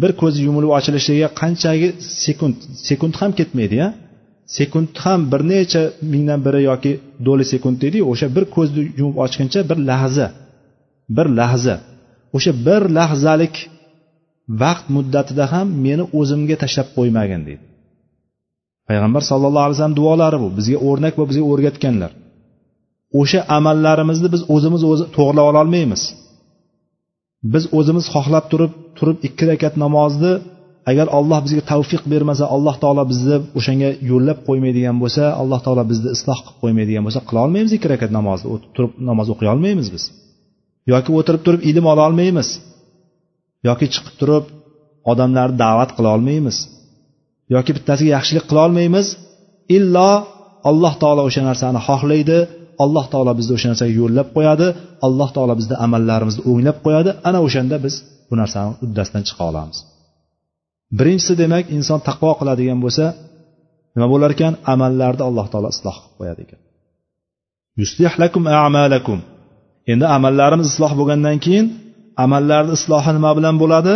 [0.00, 1.88] bir ko'zi yumilib ochilishiga qanchagi
[2.24, 2.56] sekund
[2.88, 3.88] sekund ham ketmaydi ya
[4.56, 6.92] sekund ham bir necha mingdan biri yoki
[7.26, 10.26] do'li sekund deydiyu o'sha bir ko'zni yumib ochguncha bir lahza
[11.08, 11.76] bir lahza.
[12.36, 13.54] O'sha bir lahzalik
[14.62, 17.64] vaqt muddatida ham meni o'zimga tashlab qo'ymagin deydi.
[18.88, 20.48] Payg'ambar sallallohu alayhi vasallam duolari bu.
[20.58, 22.10] Bizga o'rnak va bizga o'rgatganlar.
[23.20, 26.02] O'sha amallarimizni biz o'zimiz o'zi to'g'irlab ololmaymiz.
[27.52, 30.32] Biz o'zimiz xohlab turib turib ikki rakat namozni
[30.90, 36.08] agar alloh bizga tavfiq bermasa alloh taolo bizni o'shanga yo'llab qo'ymaydigan bo'lsa alloh taolo bizni
[36.16, 38.46] isloh qilib qo'ymaydigan bo'lsa qila olmaymiz ikki rakat namozni
[38.76, 40.04] turib namoz o'qiy olmaymiz biz.
[40.92, 42.48] Yoki o'tirib turib ilm ola olmaymiz.
[43.68, 44.44] Yoki chiqib turib
[45.10, 46.56] odamlarni da'vat qila olmaymiz.
[47.54, 49.06] Yoki bittasiga yaxshilik qila olmaymiz.
[49.76, 50.10] Illo
[50.70, 52.38] alloh taolo o'sha narsani xohlaydi.
[52.84, 54.66] Alloh taolo bizni o'sha narsaga yo'llab qo'yadi
[55.06, 57.10] alloh taolo bizni amallarimizni o'nglab qo'yadi.
[57.28, 57.94] Ana o'shanda biz
[58.28, 59.78] bu narsani uddasidan chiqa olamiz.
[60.98, 63.04] Birinchisi demak inson taqvo qiladigan bo'lsa
[63.94, 64.52] nima bo'lar ekan?
[64.72, 66.60] Amallarni alloh taolo isloh qilib qo'yadi ekan.
[68.64, 69.18] A'malakum.
[69.92, 71.66] Endi amallarimiz isloh bo'lgandan keyin
[72.24, 73.94] amallarni islohi nima bilan bo'ladi?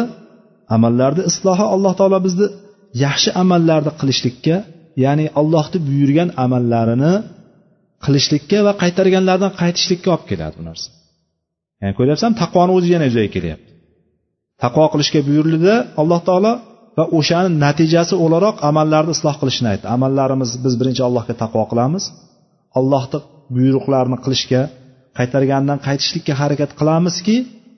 [0.76, 2.46] Amallarni islohi alloh taolo bizni
[3.04, 4.56] yaxshi amallarni qilishlikka
[5.04, 7.12] ya'ni allohni buyurgan amallarini
[8.04, 10.88] qilishlikka va qaytarganlardan qaytishlikka olib keladi bu narsa.
[11.80, 13.70] Ya'ni ko'ryapsanmi taqvoni o'zi yana yuzaga kelyapti.
[14.62, 16.52] Taqvo qilishga buyurildi alloh taolo
[16.98, 19.86] va o'shani natijasi o'laroq amallarni isloh qilishni aytdi.
[19.96, 22.04] Amallarimiz biz birinchi allohga taqvo qilamiz.
[22.78, 23.18] Allohni
[23.56, 24.62] buyruqlarini qilishga
[25.18, 27.36] qaytarganidan qaytishlikka harakat qilamizki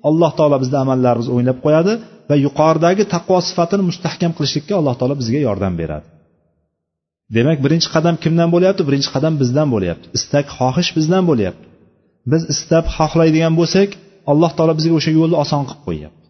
[0.09, 1.93] alloh taolo bizni amallarimizni o'nglab qo'yadi
[2.31, 6.07] va yuqoridagi taqvo sifatini mustahkam qilishlikka alloh taolo bizga yordam beradi.
[7.37, 8.83] Demak birinchi qadam kimdan bo'lyapti?
[8.89, 10.07] Birinchi qadam bizdan bo'lyapti.
[10.19, 11.65] Istak xohish bizdan bo'lyapti.
[12.31, 13.89] Biz istab xohlaydigan bo'lsak
[14.33, 16.27] alloh taolo bizga o'sha yo'lni oson qilib qo'yyapti.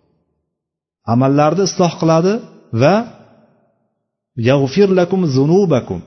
[1.14, 2.32] Amallarni isloh qiladi
[2.82, 2.94] va
[4.48, 6.00] yag'fir lakum zunubakum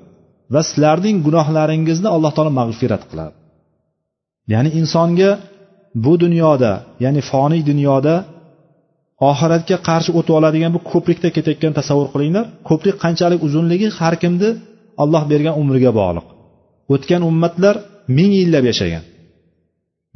[0.54, 3.36] va sizlarning gunohlaringizni alloh taolo mag'firat qiladi.
[4.54, 5.32] Ya'ni insonga
[6.06, 6.72] bu dunyoda
[7.04, 8.16] ya'ni foniy dunyoda
[9.30, 12.46] oxiratga qarshi o'tib oladigan bu ko'prikda ketayotgan tasavvur qilinglar.
[12.70, 14.50] Ko'prik qanchalik uzunligi har kimni
[15.04, 16.26] alloh bergan umriga bog'liq.
[16.94, 17.76] O'tgan ummatlar
[18.18, 19.04] ming yillab yashagan.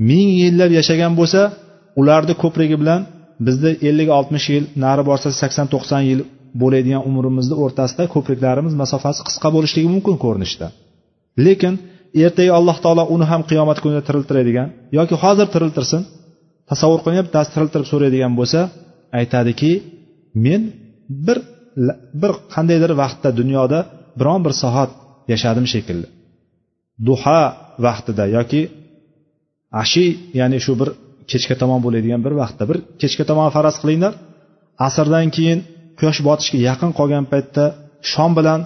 [0.10, 1.42] Ming yillab yashagan bo'lsa
[2.00, 3.02] ularni ko'prigi bilan
[3.48, 6.20] bizni ellik oltmish yil nari borsa sakson to'qson yil
[6.62, 10.68] bo'ladigan umrimizni o'rtasida ko'priklarimiz masofasi qisqa bo'lishligi mumkin ko'rinishda.
[11.46, 11.74] Lekin
[12.26, 16.02] ertaga alloh taolo uni ham qiyomat kunida tiriltiradigan yoki hozir tiriltirsin
[16.70, 18.60] tasavvur qilib bittasi tiriltirib so'raydigan bo'lsa
[19.20, 19.72] aytadiki
[20.46, 20.62] men
[21.26, 21.38] bir
[22.22, 23.80] bir qandaydir vaqtda dunyoda
[24.20, 24.92] biron bir soat
[25.32, 26.08] yashadim shekilli.
[27.08, 27.42] Duha
[27.86, 28.62] vaqtida yoki
[29.82, 30.06] ashi
[30.40, 30.90] ya'ni shu bir
[31.32, 34.14] kechga tomon bo'ladigan bir vaqtda bir kechga tomon faraz qilinglar.
[34.88, 35.60] Asrdan keyin
[36.00, 37.64] quyosh botishga yaqin qolgan paytda
[38.12, 38.60] shom bilan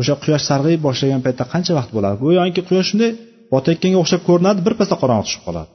[0.00, 2.16] o'sha quyosh sarg'ayib boshlagan paytda qancha vaqt bo'ladi?
[2.24, 3.10] Go'yoki quyosh shunday
[3.52, 5.68] botayotganga o'xshab ko'rinadi birpasda qorong'i tushib qoladi.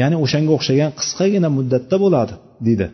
[0.00, 2.34] Ya'ni o'shanga o'xshagan qisqagina muddatda bo'ladi
[2.66, 2.86] deydi.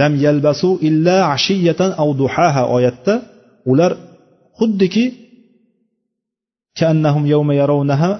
[0.00, 3.14] Lam yalbasu illa ashiyatan aw duhaha oyatda
[3.70, 3.92] ular
[4.58, 5.04] xuddiki
[6.78, 8.10] kaannahum yawma yarawnaha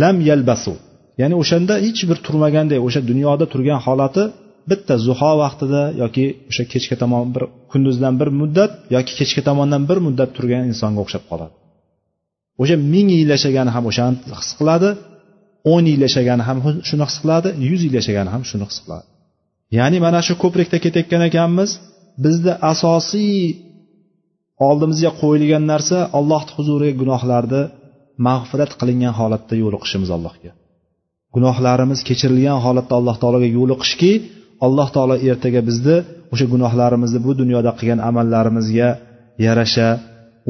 [0.00, 0.74] lam yalbasu.
[1.20, 4.24] Ya'ni o'shanda hech bir turmaganday o'sha dunyoda turgan holati
[4.70, 9.98] bitta zuho vaqtida yoki o'sha kechga tomon bir kunduzdan bir muddat yoki kechga tomondan bir
[10.06, 11.54] muddat turgan insonga o'xshab qoladi.
[12.62, 14.90] O'sha ming yil yashagani ham o'shani his qiladi
[15.72, 19.06] o'n yil yashagani ham shuni his qiladi yuz yil yashagani ham shuni his qiladi.
[19.78, 21.70] Ya'ni mana shu ko'prikda ketayotgan ekanmiz
[22.24, 23.36] bizda asosiy
[24.68, 27.62] oldimizga qo'yilgan narsa allohni huzuriga gunohlarni
[28.28, 30.50] mag'firat qilingan holatda yo'liqishimiz allohga.
[31.36, 34.12] Gunohlarimiz kechirilgan holatda alloh taologa yo'liqishki
[34.66, 35.96] alloh taolo ertaga bizni
[36.32, 38.88] o'sha gunohlarimizni bu dunyoda qilgan amallarimizga
[39.46, 39.88] yarasha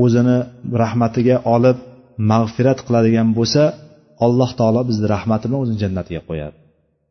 [0.05, 0.39] o'zini
[0.83, 1.77] rahmatiga olib
[2.33, 3.63] mag'firat qiladigan bo'lsa
[4.27, 6.57] alloh taolo bizni rahmati bilan o'zini jannatiga qo'yadi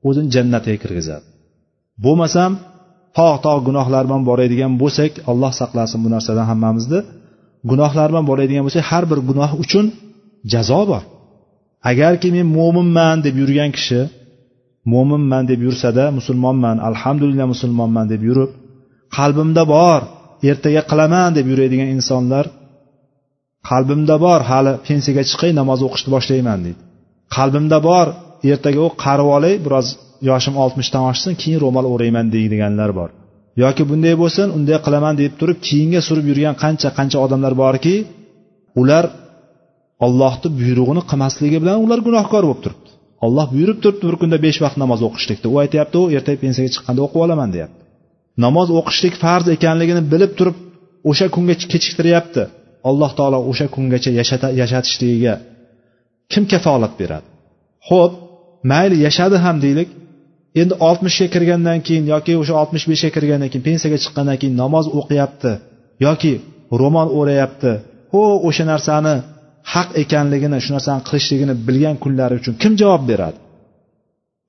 [0.08, 1.26] o'zini jannatiga kirgizadi.
[2.06, 2.52] Bo'lmasam
[3.18, 7.00] tog' tog' gunohlar bilan boradigan bo'lsak alloh saqlasin bu narsadan hammamizni.
[7.70, 9.86] Gunohlar bilan boradigan bo'lsak har bir gunoh uchun
[10.54, 11.04] jazo bor.
[11.92, 14.02] Agarki men mo'minman deb yurgan kishi
[14.94, 18.52] mo'minman deb yursada musulmonman alhamdulillah musulmonman deb yurib
[19.18, 20.02] qalbimda bor
[20.52, 22.46] ertaga qilaman deb yuradigan insonlar
[23.70, 26.82] qalbimda bor hali pensiyaga chiqay namoz o'qishni boshlayman deydi.
[27.36, 28.08] Qalbimda bor
[28.52, 29.88] ertaga u qarib olay biroz
[30.30, 33.10] yoshim oltmishdan oshsin keyin ro'mol o'rayman deydiganlar bor.
[33.64, 37.96] Yoki bunday bo'lsin unday qilaman deb turib keyinga surib yurgan qancha qancha odamlar borki
[38.82, 39.06] ular
[40.06, 42.90] ollohni buyrug'ini qilmasligi bilan ular gunohkor bo'lib turibdi.
[43.26, 47.02] Olloh buyurib turibdi bir kunda besh vaqt namoz o'qishlikni u aytyapti u ertaga pensiyaga chiqqanda
[47.06, 47.82] o'qib olaman deyapti.
[48.46, 50.58] Namoz o'qishlik farz ekanligini bilib turib
[51.10, 52.44] o'sha kunga kechiktiryapti.
[52.90, 54.12] Alloh taolo o'sha kungacha
[54.62, 55.34] yashatishligiga
[56.32, 57.28] kim kafolat beradi?
[57.90, 58.14] Ho'p
[58.72, 59.90] mayli yashadi ham deylik.
[60.62, 65.52] Endi oltmishga kirgandan keyin yoki o'sha oltmish beshga kirgandan keyin pensiyaga chiqqandan keyin namoz o'qiyapti
[66.06, 66.34] yoki
[66.82, 67.72] ro'mol o'rayapti
[68.14, 69.16] ho o'sha narsani
[69.74, 73.38] haq ekanligini shu narsani qilishligini bilgan kunlari uchun kim javob beradi?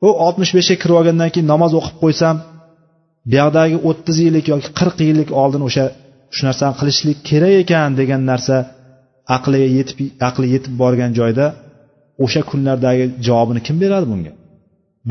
[0.06, 2.36] U oltmish beshga kirib olgandan keyin namoz o'qib qo'ysam
[3.30, 5.84] buyoqdagi o'ttiz yillik yoki qirq yillik oldin o'sha
[6.34, 8.56] shu narsani qilishlik kerak ekan degan narsa
[9.36, 11.46] aqliga yetib aqli yetib borgan joyda
[12.24, 14.32] o'sha kunlardagi javobini kim beradi bunga?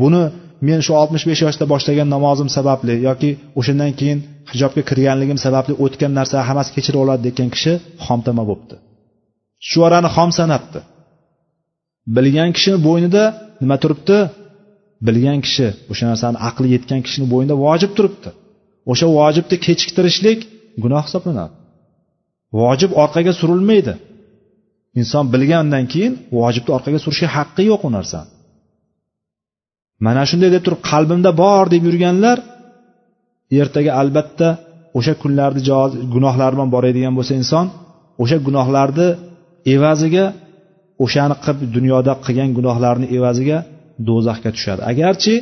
[0.00, 0.22] Buni
[0.68, 4.18] men shu oltmish besh yoshda boshlagan namozim sababli yoki o'shandan keyin
[4.52, 7.72] hijobga kirganligim sababli o'tgan narsa hammasi kechirib oladi degan kishi
[8.06, 8.76] xomtama bo'libdi.
[9.68, 10.80] Chuvorani xom sanabdi.
[12.16, 13.22] Bilgan kishini bo'ynida
[13.62, 14.18] nima turibdi?
[15.06, 18.30] Bilgan kishi o'sha narsani aqli yetgan kishini bo'ynida vojib turibdi.
[18.90, 20.38] O'sha vojibni kechiktirishlik
[20.82, 21.54] gunoh hisoblanadi.
[22.60, 23.94] Vojib orqaga surilmaydi.
[25.00, 28.30] Inson bilgandan keyin vojibni orqaga surishga haqqi yo'q u narsani.
[30.04, 32.38] Mana shunday deb turib qalbimda bor deb yurganlar
[33.62, 34.48] ertaga albatta
[34.98, 35.60] o'sha kunlarni
[36.14, 37.66] gunohlari bilan boradigan bo'lsa inson
[38.22, 39.08] o'sha gunohlarni
[39.74, 40.24] evaziga
[41.04, 43.58] o'shani qilib dunyoda qilgan gunohlarni evaziga
[44.08, 44.80] do'zaxga tushadi.
[44.92, 45.34] Agarchi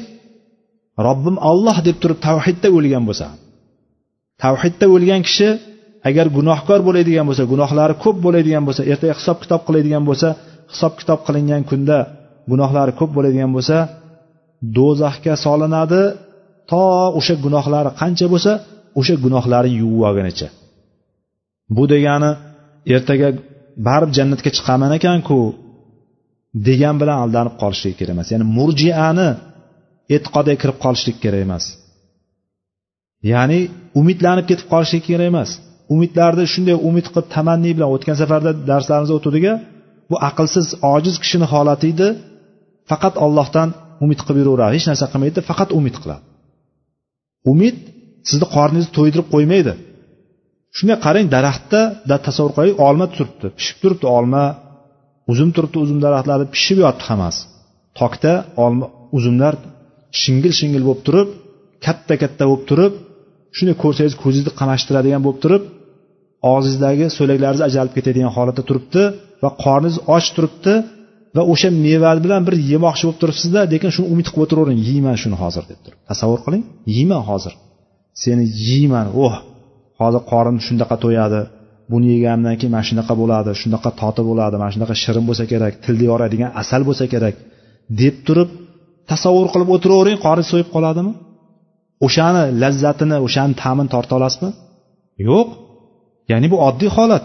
[1.07, 3.27] robbim olloh deb turib tavhidda o'lgan bo'lsa
[4.43, 5.49] tavhidda o'lgan kishi
[6.09, 10.29] agar gunohkor bo'ladigan bo'lsa gunohlari ko'p bo'ladigan bo'lsa ertaga hisob kitob qiladigan bo'lsa
[10.73, 11.99] hisob kitob qilingan kunda
[12.51, 13.77] gunohlari ko'p bo'ladigan bo'lsa
[14.77, 16.03] do'zaxga solinadi.
[16.71, 16.83] To
[17.19, 18.53] o'sha gunohlari qancha bo'lsa
[19.01, 20.49] o'sha gunohlarini yuvib olgunicha
[21.77, 22.31] bu degani
[22.95, 23.29] ertaga
[23.87, 25.39] baribir jannatga chiqaman ekanku
[26.69, 28.29] degan bilan aldanib qolishlik kerak emas.
[28.33, 29.29] Ya'ni murjiani
[30.15, 31.65] e'tiqodiga kirib qolishlik kerak emas.
[33.33, 33.59] Ya'ni
[34.01, 35.51] umidlanib ketib qolishlik kerak emas.
[35.95, 39.45] Umidlarni shunday umid qilib tamanni bilan o'tgan safarda darslarimizda o'tgandik
[40.11, 42.09] bu aqlsiz ojiz kishini holati edi.
[42.91, 43.69] Faqat ollohdan
[44.05, 46.25] umid qilib yuraveradi hech narsa qilmaydi faqat umid qiladi.
[47.53, 47.77] Umid
[48.29, 49.73] sizni qorningizni to'ydirib qo'ymaydi.
[50.77, 51.81] Shunday qarang daraxtda
[52.27, 54.43] tasavvur qilaylik olma turibdi pishib turibdi olma
[55.33, 57.41] uzum turibdi uzum daraxtlari pishib yotibdi hammasi.
[58.01, 58.33] Tokda
[58.65, 59.55] olma uzumlar
[60.23, 61.29] shingil shingil bo'lib turib
[61.87, 62.93] katta katta bo'lib turib
[63.57, 65.63] shunday ko'rsangiz ko'zingizni qamashtiradigan bo'lib turib
[66.53, 69.03] og'zingizdagi so'laklaringiz ajralib ketadigan holatda turibdi
[69.43, 70.75] va qorningiz och turibdi.
[71.37, 75.37] Va o'sha meva bilan bir yemoqchi bo'lib turibsizda lekin shuni umid qilib o'tiravering yeyman shuni
[75.43, 75.99] hozir deb turib.
[76.11, 76.63] Tasavvur qiling
[76.97, 77.53] yeyman hozir.
[78.23, 79.35] Seni yeyman oh
[80.01, 81.41] hozir qorin shunaqa to'yadi
[81.93, 86.05] buni yeganimdan keyin mana shunaqa bo'ladi shunaqa toti bo'ladi mana shunaqa shirin bo'lsa kerak tilni
[86.11, 87.35] yoradigan asal bo'lsa kerak
[88.01, 88.51] deb turib
[89.11, 91.13] tasavvur qilib o'tiravering qorin so'yib qoladimi?
[92.07, 94.51] O'shani lazzatini o'shani ta'mini torta olasizmi?
[95.29, 95.49] Yo'q.
[96.31, 97.25] Ya'ni bu oddiy holat.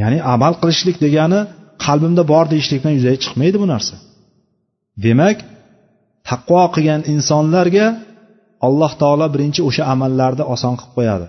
[0.00, 1.40] Ya'ni amal qilishlik degani
[1.84, 3.94] qalbimda bor deyishlikdan yuzaga chiqmaydi bu narsa.
[5.04, 5.38] Demak
[6.28, 7.86] taqvo qilgan insonlarga
[8.66, 11.26] alloh taolo birinchi o'sha amallarni oson qilib qo'yadi.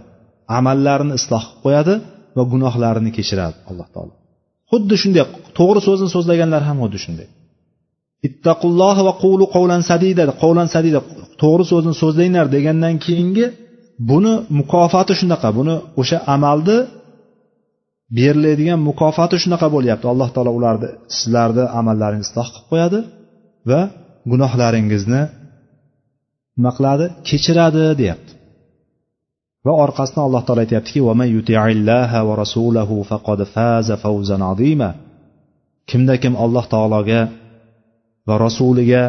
[0.58, 1.93] Amallarini isloh qilib qo'yadi
[2.38, 4.13] va gunohlarini kechiradi alloh taolo.
[4.71, 5.23] Xuddi shunday
[5.58, 7.27] to'g'ri so'zni so'zlaganlar ham xuddi shunday.
[8.27, 10.99] Ittaqulloh va qulu qovlan sadida qovlan sadida
[11.41, 13.45] to'g'ri so'zni so'zlanglar degandan keyingi
[14.10, 16.77] buni mukofoti shunaqa buni o'sha amalni
[18.17, 20.06] beriladigan mukofoti shunaqa bo'lyapti.
[20.13, 22.99] Alloh taolo ularni sizlarni amallaringizni isloh qilib qo'yadi
[23.69, 23.82] va
[24.32, 25.21] gunohlaringizni
[26.58, 28.32] nima qiladi kechiradi deyapti.
[29.65, 30.99] Va orqasidan alloh taolo aytyaptiki
[35.89, 37.21] kimda kim alloh taologa
[38.28, 39.04] va rasuliga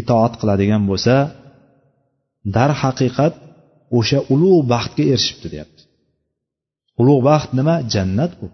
[0.00, 1.14] itoat qiladigan bo'lsa
[2.56, 3.34] darhaqiqat
[3.98, 5.71] o'sha ulug' baxtga erishibdi deyapti.
[7.00, 7.74] Ulug' baxt nima?
[7.92, 8.46] Jannat bu.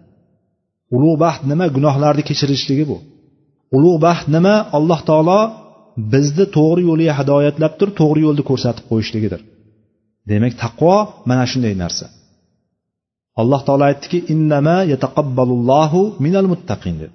[0.95, 1.65] Ulug' baxt nima?
[1.75, 2.97] Gunohlarni kechirishligi bu.
[3.77, 4.55] Ulug' baxt nima?
[4.77, 5.39] Alloh taolo
[6.13, 9.41] bizni to'g'ri yo'lga hidoyatlab turib to'g'ri yo'lni ko'rsatib qo'yishligidir.
[10.29, 10.95] Demak taqvo
[11.29, 12.05] mana shunday narsa.
[13.41, 17.11] Alloh taolo aytdiki innama yataqabbalullohu minal muttaqin deb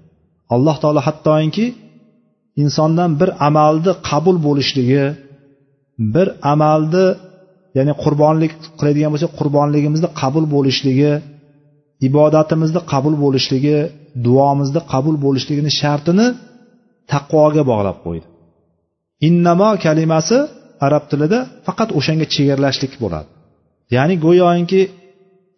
[0.55, 1.67] alloh taolo hattoki
[2.63, 5.05] insondan bir amalni qabul bo'lishligi
[6.15, 7.07] bir amalni
[7.77, 11.13] ya'ni qurbonlik qiladigan bo'lsak qurbonligimizni qabul bo'lishligi
[12.09, 13.77] ibodatimizni qabul bo'lishligi
[14.27, 16.27] duomizni qabul bo'lishligini shartini
[17.13, 18.27] taqvoga bog'lab qo'ydi.
[19.29, 20.39] Innamo kalimasi
[20.87, 23.29] arab tilida faqat o'shanga chegaralashlik bo'ladi.
[23.97, 24.83] Ya'ni go'yoki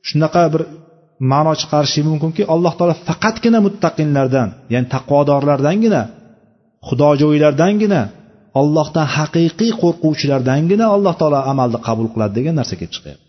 [0.09, 0.62] shunaqa bir
[1.33, 6.02] ma'no chiqarishi mumkinki alloh taolo faqatgina muttaqinlardan ya'ni taqvodorlardangina
[6.88, 8.00] xudojo'ylardangina
[8.61, 13.25] ollohdan haqiqiy qo'rquvchilardangina alloh taolo amalni qabul qiladi degan narsa kelib chiqyapti.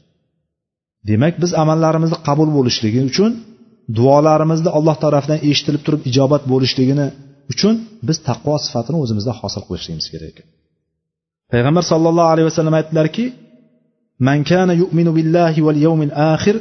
[1.09, 3.31] Demak biz amallarimizni qabul bo'lishligi uchun
[3.97, 7.07] duolarimizni alloh tarafidan eshitilib turib ijobat bo'lishligini
[7.53, 7.73] uchun
[8.07, 10.47] biz taqvo sifatini o'zimizda hosil qilishligimiz kerak ekan.
[11.53, 13.25] Payg'ambar sollallohu alayhi vasallam aytdilarki
[14.27, 16.55] man kana yu'minu billahi val yawmil akhir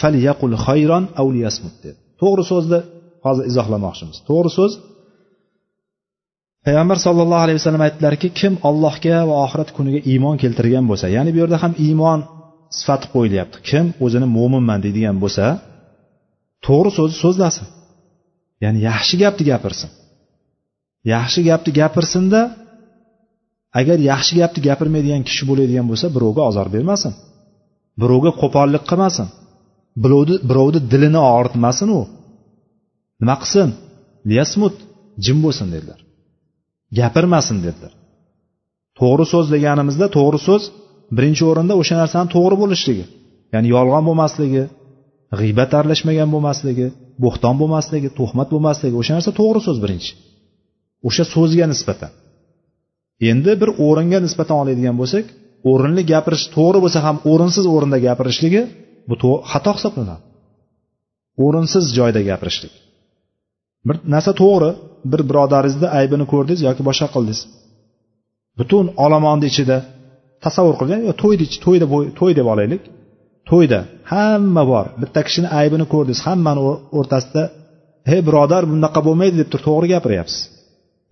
[0.00, 1.98] falyaqul khayran aw liyasmut dedi.
[2.20, 2.80] To'g'ri so'zni
[3.26, 4.16] hozir izohlamoqchimiz.
[4.28, 4.72] To'g'ri so'z
[6.66, 11.38] payg'ambar sollallohu alayhi vasallam aytdilarki kim allohga va oxirat kuniga iymon keltirgan bo'lsa ya'ni bu
[11.42, 12.20] yerda ham iymon
[12.78, 13.56] sifati qo'yilyapti.
[13.68, 15.44] Kim o'zini mo'minman deydigan bo'lsa
[16.66, 17.66] to'g'ri so'zni so'zlasin.
[18.64, 19.90] Ya'ni yaxshi gapni gapirsin.
[21.14, 22.40] Yaxshi gapni gapirsinda
[23.80, 27.12] agar yaxshi gapni gapirmaydigan kishi bo'ladigan bo'lsa birovga ozor bermasin.
[28.02, 29.26] Birovga qo'pollik qilmasin.
[30.04, 32.00] Birovni birovni dilini og'ritmasin u.
[33.20, 33.68] Nima qilsin?
[34.30, 34.74] Liyasmut
[35.24, 36.00] jim bo'lsin dedilar.
[36.98, 37.92] Gapirmasin dedilar.
[39.00, 40.62] To'g'ri so'z deganimizda to'g'ri so'z
[41.16, 43.04] birinchi o'rinda o'sha narsani to'g'ri bo'lishligi
[43.54, 44.62] ya'ni yolg'on bo'lmasligi
[45.38, 46.86] g'iybat aralashmagan bo'lmasligi
[47.24, 50.12] bo'xton bo'lmasligi tuhmat bo'lmasligi o'sha narsa to'g'ri so'z birinchi.
[51.08, 52.12] O'sha so'zga nisbatan.
[53.30, 55.24] Endi bir o'ringa nisbatan oladigan bo'lsak
[55.70, 58.62] o'rinli gapirish to'g'ri bo'lsa ham o'rinsiz o'rinda gapirishligi
[59.08, 59.14] bu
[59.52, 60.22] xato hisoblanadi.
[61.44, 62.74] O'rinsiz joyda gapirishlik.
[63.88, 64.70] Bir narsa to'g'ri
[65.10, 67.40] bir birodaringizni aybini ko'rdingiz yoki boshqa qildingiz?
[68.58, 69.76] Butun olomonni ichida
[70.44, 71.86] tasavvur qiling to'yni to'yda
[72.18, 72.82] to'y deb olaylik.
[73.50, 73.78] To'yda
[74.12, 74.86] hamma bor.
[75.02, 76.60] Bitta kishini aybini ko'rdingiz hammani
[76.98, 77.42] o'rtasida
[78.10, 80.40] hey birodar bunaqa bo'lmaydi deb turib to'g'ri gapiryapsiz.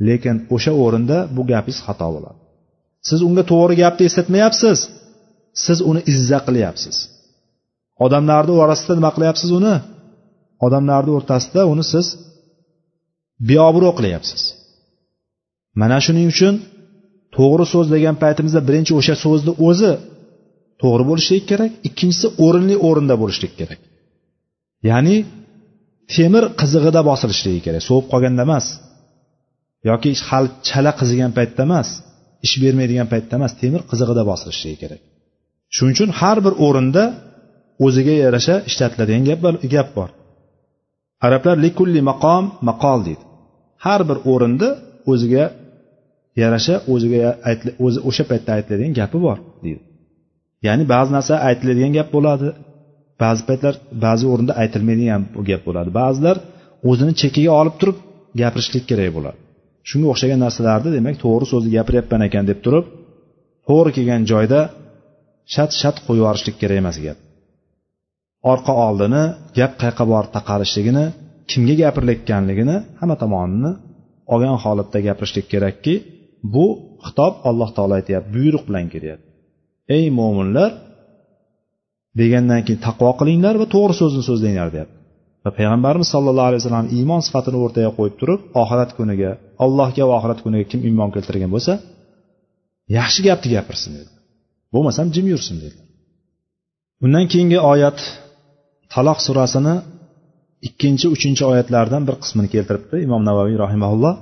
[0.08, 2.38] Lekin o'sha o'rinda bu gapingiz xato bo'ladi.
[3.08, 4.78] Siz unga to'g'ri gapni eslatmayapsiz.
[5.64, 6.96] Siz uni izza qilyapsiz.
[8.04, 9.74] Odamlarni orasida nima qilyapsiz uni?
[10.66, 12.06] Odamlarni o'rtasida uni siz
[13.50, 14.42] beobro' qilyapsiz.
[15.80, 16.54] Mana shuning uchun
[17.36, 19.92] to'g'ri so'z degan paytimizda birinchi o'sha so'zni o'zi
[20.82, 23.80] to'g'ri bo'lishligi kerak ikkinchisi o'rinli o'rinda bo'lishligi kerak.
[24.90, 25.16] Ya'ni
[26.14, 28.66] temir qizig'ida bosilishligi kerak sovib qolganda emas.
[29.88, 31.88] Yoki hali chala qizigan paytda emas
[32.46, 35.00] ish bermaydigan paytda emas temir qizig'ida bosilishligi kerak.
[35.74, 37.04] Shuning uchun har bir o'rinda
[37.86, 39.24] o'ziga yarasha ishlatiladigan
[39.74, 40.10] gap bor.
[41.26, 43.24] Arablar likulli maqom maqol deydi.
[43.84, 44.68] Har bir o'rinda
[45.12, 45.44] o'ziga
[46.42, 47.30] yarasha o'ziga
[47.86, 49.82] o'zi o'sha paytda aytiladigan gapi bor deydi.
[50.66, 52.48] Ya'ni ba'zi narsa aytiladigan gap bo'ladi.
[53.22, 55.90] Ba'zi paytlar ba'zi o'rinda aytilmaydigan gap bo'ladi.
[56.00, 56.36] Ba'zilar
[56.90, 57.96] o'zini chekiga olib turib
[58.40, 59.38] gapirishlik kerak bo'ladi.
[59.88, 62.84] Shunga o'xshagan narsalarni demak to'g'ri so'zni gapiryapman ekan deb turib
[63.68, 64.60] to'g'ri kelgan joyda
[65.54, 67.18] shat shat qo'yib yuborishlik kerak emas gap.
[68.52, 69.22] Orqa oldini
[69.58, 71.04] gap qayerqa borib taqalishligini
[71.50, 73.72] kimga gapirilayotganligini hamma tomonini
[74.32, 75.94] olgan holatda gapirishlik kerakki
[76.54, 76.66] bu
[77.06, 79.28] xitob alloh taolo aytyapti buyruq bilan kelyapti.
[79.96, 80.70] Ey mo'minlar
[82.20, 84.96] degandan keyin taqvo qilinglar va to'g'ri so'zni so'zlanglar deyapti.
[85.44, 89.30] Va payg'ambarimiz sollallohu alayhi vasallam iymon sifatini o'rtaga qo'yib turib oxirat kuniga
[89.64, 91.72] allohga va oxirat kuniga kim iymon keltirgan bo'lsa
[92.98, 94.10] yaxshi gapni gapirsin dedi.
[94.74, 95.78] Bo'lmasam jim yursin dedi
[97.04, 97.98] undan keyingi oyat
[98.94, 99.74] taloq surasini
[100.66, 104.14] ikkinchi uchinchi oyatlardan bir qismini keltiribdi imom navoiy rahimaulloh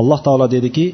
[0.00, 0.86] alloh taolo dediki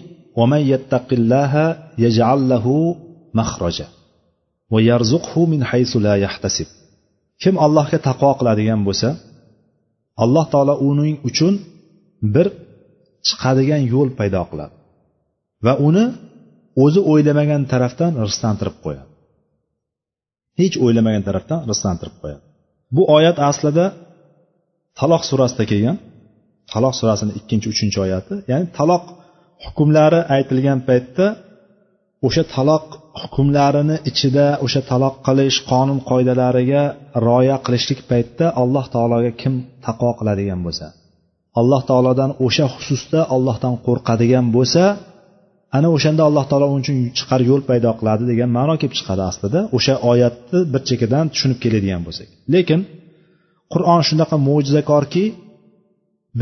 [7.43, 9.09] kim allohga taqvo qiladigan bo'lsa
[10.25, 11.55] alloh taolo uning uchun
[12.35, 12.47] bir
[13.29, 14.75] chiqadigan yo'l paydo qiladi
[15.67, 16.05] va uni
[16.85, 19.11] o'zi o'ylamagan tarafdan rizqlantirib qo'yadi.
[20.61, 22.43] Hech o'ylamagan tarafdan rizqlantirib qo'yadi.
[22.97, 23.85] Bu oyat aslida
[25.01, 25.97] taloq surasida kelgan
[26.73, 29.05] taloq surasini ikkinchi uchinchi oyati ya'ni taloq
[29.65, 31.27] hukmlari aytilgan paytda
[32.27, 32.85] o'sha taloq
[33.23, 36.83] hukmlarini ichida o'sha taloq qilish qonun qoidalariga
[37.27, 39.55] rioya qilishlik paytda alloh taologa kim
[39.87, 40.87] taqvo qiladigan bo'lsa
[41.61, 44.85] alloh taolodan o'sha xususda allohdan qo'rqadigan bo'lsa
[45.77, 49.61] ana o'shanda alloh taolo uning uchun chiqar yo'l paydo qiladi degan ma'no kelib chiqadi aslida.
[49.77, 52.29] O'sha oyatni bir chekkadan tushunib keladigan bo'lsak.
[52.55, 52.81] Lekin
[53.73, 55.25] qur'on shunaqa mo'jizakorki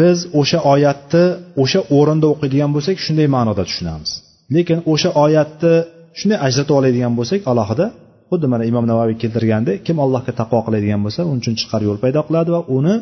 [0.00, 1.24] biz o'sha oyatni
[1.62, 4.10] o'sha o'rinda o'qiydigan bo'lsak shunday ma'noda tushunamiz.
[4.54, 5.74] Lekin o'sha oyatni
[6.18, 7.86] shunday ajratib oladigan bo'lsak alohida
[8.30, 12.20] xuddi mana imom navoiy keltirgandek kim allohga taqvo qiladigan bo'lsa uning uchun chiqar yo'l paydo
[12.28, 12.94] qiladi va uni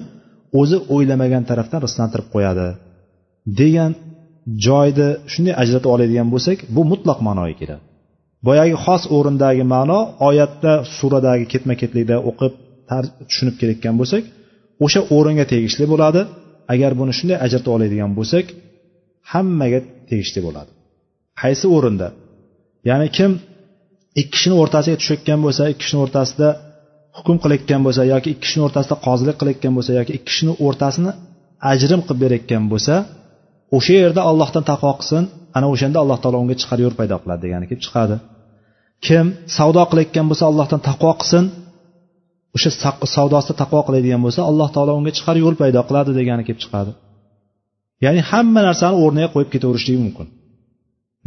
[0.60, 2.68] o'zi o'ylamagan tarafdan rizqlantirib qo'yadi
[3.60, 3.92] degan
[4.66, 7.82] joyni shunday ajratib oladigan bo'lsak bu mutlaq ma'noga keladi.
[8.46, 12.52] Boyagi xos o'rindagi ma'no oyatda suradagi ketma ketlikda o'qib
[13.28, 14.24] tushunib kelayotgan bo'lsak
[14.84, 16.20] o'sha o'ringa tegishli bo'ladi.
[16.74, 18.46] Agar buni shunday ajratib oladigan bo'lsak
[19.32, 19.80] hammaga
[20.10, 20.70] tegishli bo'ladi.
[21.40, 22.08] Qaysi o'rinda?
[22.88, 23.30] Ya'ni kim
[24.20, 26.48] ikki kishini o'rtasiga tushayotgan bo'lsa ikki kishini o'rtasida
[27.16, 31.12] hukm qilayotgan bo'lsa yoki ikki kishini o'rtasida qozilik qilayotgan bo'lsa yoki ikki kishini o'rtasini
[31.72, 32.94] ajrim qilib berayotgan bo'lsa
[33.76, 35.24] o'sha yerda allohdan taqvo qilsin
[35.56, 38.16] ana o'shanda alloh taolo unga chiqar yo'l paydo qiladi degani kelib chiqadi.
[39.06, 39.26] Kim
[39.56, 41.44] savdo qilayotgan bo'lsa allohdan taqvo qilsin
[42.56, 42.70] o'sha
[43.16, 46.90] savdosida taqvo qiladigan bo'lsa alloh taolo unga chiqar yo'l paydo qiladi degani kelib chiqadi.
[48.04, 50.26] Ya'ni hamma narsani o'rniga qo'yib ketaverishligi mumkin.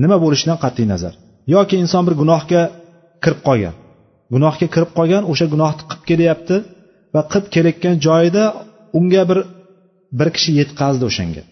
[0.04, 1.14] Nima bo'lishidan qat'iy nazar.
[1.56, 2.62] Yoki inson bir gunohga
[3.24, 3.76] kirib qolgan.
[4.34, 6.56] Gunohga kirib qolgan o'sha gunohni qilib kelyapti
[7.14, 8.44] va qilib kelayotgan joyida
[9.00, 9.40] unga bir
[10.20, 11.44] bir kishi yetkazdi o'shanga.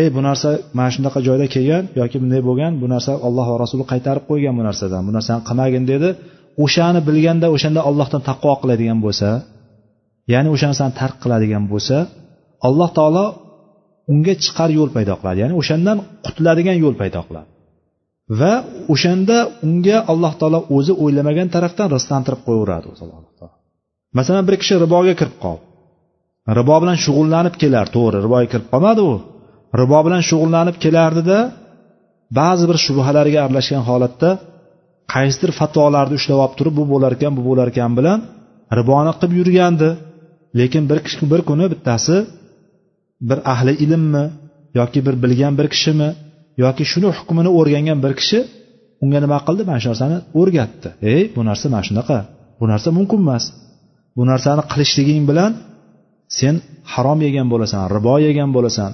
[0.00, 0.48] Ey bu narsa
[0.78, 4.62] mana shunaqa joyda kelgan yoki bunday bo'lgan bu narsa alloh va rasuli qaytarib qo'ygan bu
[4.68, 6.08] narsadan bu narsani qilmagin dedi.
[6.64, 9.30] O'shani bilganda o'shanda allohdan taqvo qiladigan bo'lsa
[10.32, 11.96] ya'ni o'sha narsani tark qiladigan bo'lsa
[12.68, 13.26] alloh taolo
[14.12, 15.38] unga chiqar yo'l paydo qiladi.
[15.42, 15.96] Ya'ni o'shandan
[16.26, 17.48] qutuladigan yo'l paydo qiladi.
[18.40, 18.52] Va
[18.94, 19.36] o'shanda
[19.66, 22.86] unga alloh taolo o'zi o'ylamagan tarafdan rizqlantirib qo'yaveradi
[24.18, 25.64] masalan bir kishi riboga kirib qoldi.
[26.58, 29.12] Ribo bilan shug'ullanib kelar to'g'ri riboga kirib qolmadi u.
[29.80, 31.38] Ribo bilan shug'ullanib kelardida
[32.40, 34.30] ba'zi bir shubhalarga aralashgan holatda
[35.14, 38.18] qaysidir fatvolarni ushlab olib turib bu bo'lar ekan bu bo'lar ekan bilan
[38.78, 39.88] riboni qilib yurgandi.
[40.58, 42.16] Lekin bir kishi bir kuni bittasi
[43.28, 44.24] bir ahli ilmmi
[44.78, 46.08] yoki bir bilgan bir kishimi
[46.64, 48.38] yoki shuni hukmini o'rgangan bir kishi
[49.02, 49.62] unga nima qildi?
[49.68, 50.88] Mana shu narsani o'rgatdi.
[51.12, 52.18] Ey bu narsa mana shunaqa.
[52.60, 53.44] Bu narsa mumkin emas.
[54.16, 55.50] Bu narsani qilishliging bilan
[56.38, 56.54] sen
[56.92, 58.90] harom yegan bo'lasan ribo yegan bo'lasan.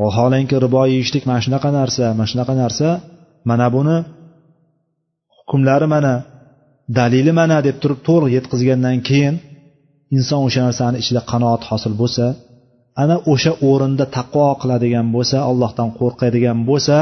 [0.00, 2.88] Vaholanki ribo yeyishlik mana shunaqa narsa mana shunaqa narsa.
[3.50, 3.96] Mana buni
[5.50, 6.14] hukmlari mana
[6.98, 9.34] dalili mana deb turib to'liq yetkazgandan keyin
[10.16, 12.24] inson o'sha narsani ichida qanoat hosil bo'lsa
[13.02, 16.96] ana o'sha o'rinda taqvo qiladigan bo'lsa allohdan qo'rqadigan bo'lsa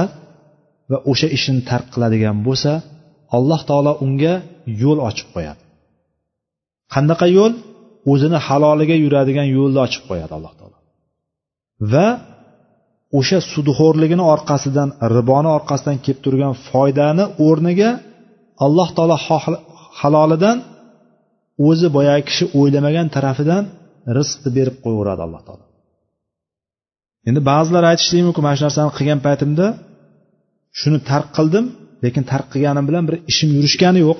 [0.90, 2.72] va o'sha ishini tark qiladigan bo'lsa
[3.36, 4.34] alloh taolo unga
[4.82, 5.62] yo'l ochib qo'yadi.
[6.94, 7.52] Qanaqa yo'l?
[8.12, 10.76] O'zini haloliga yuradigan yo'lni ochib qo'yadi alloh taolo.
[11.92, 12.06] Va
[13.18, 17.90] o'sha sudxo'rligini orqasidan riboni orqasidan kelib turgan foydani o'rniga
[18.64, 19.16] alloh taolo
[20.00, 20.56] halolidan
[21.68, 23.62] o'zi boyagi kishi o'ylamagan tarafidan
[24.16, 25.64] rizqni berib qo'yaveradi alloh taolo.
[27.28, 29.66] Endi ba'zilar aytishligi mumkin mana shu narsani qilgan paytimda
[30.80, 31.64] shuni tark qildim
[32.04, 34.18] lekin tark qilganim bilan bir ishim yurishgani yo'q.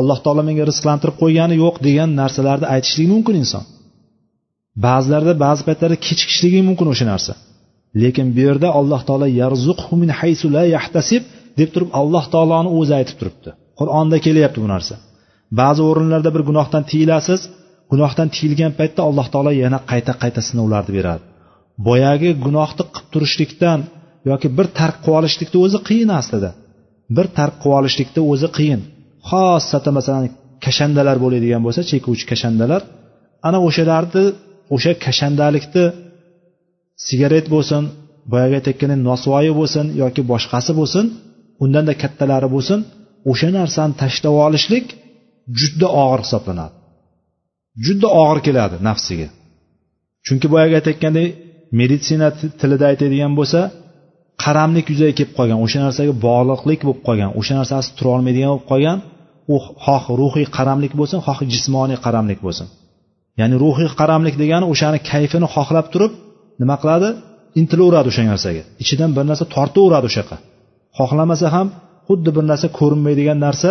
[0.00, 3.64] Alloh taolo menga rizqlantirib qo'ygani yo'q degan narsalarni aytishligi mumkin inson.
[4.86, 7.32] Ba'zilarda ba'zi paytlarda kechikishligi mumkin o'sha narsa.
[8.02, 9.26] Lekin bu yerda alloh taolo
[10.02, 11.22] min haysu la yahtasib
[11.58, 13.50] deb turib alloh taoloni o'zi aytib turibdi.
[13.80, 14.94] Qur'onda kelyapti bu narsa.
[15.60, 17.40] Ba'zi o'rinlarda bir gunohdan tiyilasiz
[17.92, 21.22] gunohdan tiyilgan paytda alloh taolo yana qayta qayta sinovlarni beradi.
[21.88, 23.80] Boyagi gunohni qilib turishlikdan
[24.30, 26.50] yoki bir tark qilib olishlikni o'zi qiyin aslida.
[27.16, 28.80] Bir tark qilib olishlikni o'zi qiyin.
[29.28, 30.24] Xosatan masalan
[30.64, 32.82] kashandalar bo'ladigan bo'lsa chekuvchi kashandalar
[33.48, 34.24] ana o'shalarni
[34.74, 35.84] o'sha kashandalikni
[37.06, 37.82] sigaret bo'lsin
[38.32, 41.04] boyagi aytayotgandek nosvoyi bo'lsin yoki boshqasi bo'lsin
[41.64, 42.78] undanda kattalari bo'lsin
[43.30, 44.86] o'sha narsani tashlab olishlik
[45.60, 46.74] juda og'ir hisoblanadi.
[47.84, 49.28] Juda og'ir keladi nafsiga.
[50.26, 51.28] Chunki boyagi aytayotgandek
[51.80, 52.28] meditsina
[52.60, 53.60] tilida aytadigan bo'lsa
[54.44, 58.98] qaramlik yuzaga kelib qolgan o'sha narsaga bog'liqlik bo'lib qolgan o'sha narsasi turolmaydigan bo'lib qolgan
[59.54, 62.66] u xoh ruhiy qaramlik bo'lsin xoh jismoniy qaramlik bo'lsin.
[63.40, 66.12] Ya'ni ruhiy qaramlik degani o'shani kayfini xohlab turib
[66.62, 67.08] nima qiladi?
[67.60, 68.62] Intilaveradi o'sha narsaga.
[68.82, 70.36] Ichidan bir narsa tortaveradi o'sha yoqqa
[70.98, 71.68] xohlamasa ham
[72.06, 73.70] xuddi bir narsa ko'rinmaydigan narsa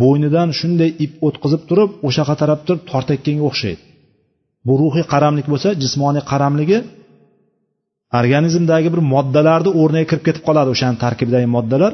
[0.00, 3.82] bo'ynidan shunday ip o'tqizib turib o'sha yoqqa turib tortayotganga o'xshaydi.
[4.66, 6.78] Bu ruhiy qaramlik bo'lsa jismoniy qaramligi
[8.20, 11.92] organizmdagi bir moddalarni o'rniga kirib ketib qoladi o'shani tarkibidagi moddalar.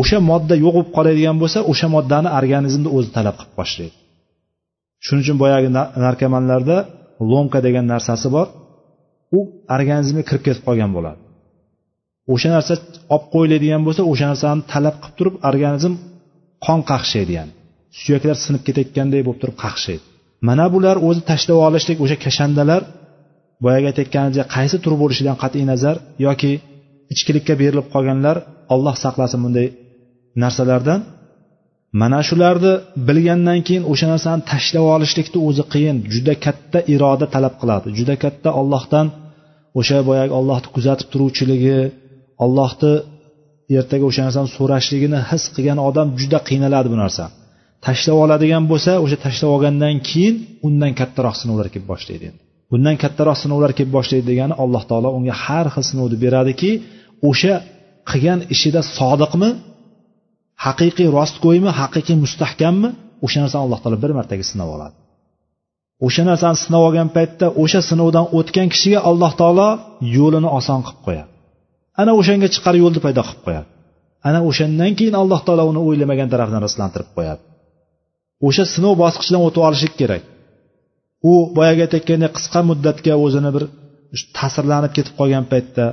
[0.00, 3.96] O'sha modda yo'q bo'lib qoladigan bo'lsa o'sha moddani organizmni o'zi talab qilib boshlaydi.
[5.04, 5.68] Shuning uchun boyagi
[6.04, 6.76] narkomanlarda
[7.30, 8.46] lomka degan narsasi bor.
[9.36, 9.38] U
[9.76, 11.20] organizmga kirib ketib qolgan bo'ladi.
[12.32, 12.74] O'sha narsa
[13.14, 15.92] olib qo'yiladigan bo'lsa o'sha narsani talab qilib turib organizm
[16.66, 17.52] qon qaqshaydi ya'ni.
[18.00, 20.02] Suyaklar sinib ketayotganday bo'lib turib qaqshaydi.
[20.48, 22.82] Mana bular o'zi tashlab olishlik o'sha kashandalar
[23.64, 25.96] boyagi aytayotganimizdek qaysi tur bo'lishidan qat'iy nazar
[26.26, 26.52] yoki
[27.14, 28.36] ichkilikka berilib qolganlar
[28.74, 29.68] olloh saqlasin bunday
[30.42, 31.00] narsalardan.
[32.00, 32.72] Mana shularni
[33.08, 37.88] bilgandan keyin o'sha narsani tashlab olishlikni o'zi qiyin juda katta iroda talab qiladi.
[37.98, 39.06] Juda katta ollohdan
[39.80, 41.78] o'sha boyagi ollohni kuzatib turuvchiligi
[42.44, 42.92] ollohni
[43.80, 47.24] ertaga o'sha narsani so'rashligini his qilgan odam juda qiynaladi bu narsa.
[47.86, 50.34] Tashlab oladigan bo'lsa o'sha tashlab olgandan keyin
[50.66, 52.26] undan kattaroq sinovlar kelib boshlaydi.
[52.72, 56.70] Bundan kattaroq sinovlar kelib boshlaydi degani alloh taolo unga har xil sinovni beradiki
[57.28, 57.54] o'sha
[58.10, 59.50] qilgan ishida sodiqmi
[60.66, 62.88] haqiqiy rostgo'ymi haqiqiy mustahkammi
[63.24, 64.94] o'sha narsani alloh taolo bir martaga sinab oladi.
[66.06, 69.68] O'sha narsani sinab olgan paytda o'sha sinovdan o'tgan kishiga alloh taolo
[70.16, 71.31] yo'lini oson qilib qo'yadi.
[72.00, 73.68] Ana o'shanga chiqar yo'lni paydo qilib qo'yadi.
[74.28, 77.42] Ana o'shandan keyin alloh taolo uni o'ylamagan tarafdan rostlantirib qo'yadi.
[78.46, 80.22] O'sha sinov bosqichidan o'tib olishlik kerak.
[81.30, 83.64] U boyagi aytayotgandek qisqa muddatga o'zini bir
[84.36, 85.84] ta'sirlanib ketib qolgan paytda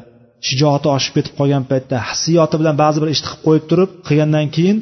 [0.47, 4.78] shijoati oshib ketib qolgan paytda hissiyoti bilan ba'zi bir ishni qilib qo'yib turib qilgandan keyin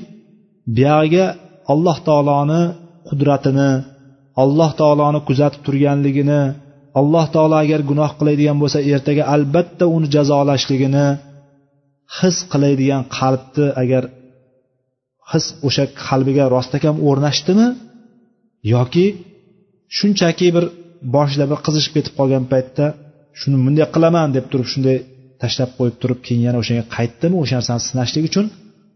[0.78, 1.26] buyog'iga
[1.74, 2.61] alloh taoloni
[3.09, 3.72] qudratini
[4.43, 6.41] alloh taoloni kuzatib turganligini
[7.00, 11.08] alloh taolo agar gunoh qiladigan bo'lsa ertaga albatta uni jazolashligini
[12.18, 14.04] his qiladigan qalbni agar
[15.32, 17.68] his o'sha qalbiga rostakam o'rnashdimi
[18.74, 19.06] yoki
[19.98, 20.66] shunchaki bir
[21.16, 22.86] boshida bir qizishib ketib qolgan paytda
[23.39, 24.98] shuni bunday qilaman deb turib shunday
[25.41, 28.45] tashlab qo'yib turib keyin yana o'shanga qaytdimi o'sha narsani sinashlik uchun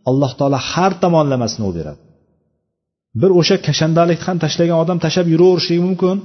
[0.09, 1.99] alloh taolo har tomonlama sinov beradi.
[3.21, 6.17] Bir o'sha kashandalikni ham tashlagan odam tashlab yuraverishligi mumkin.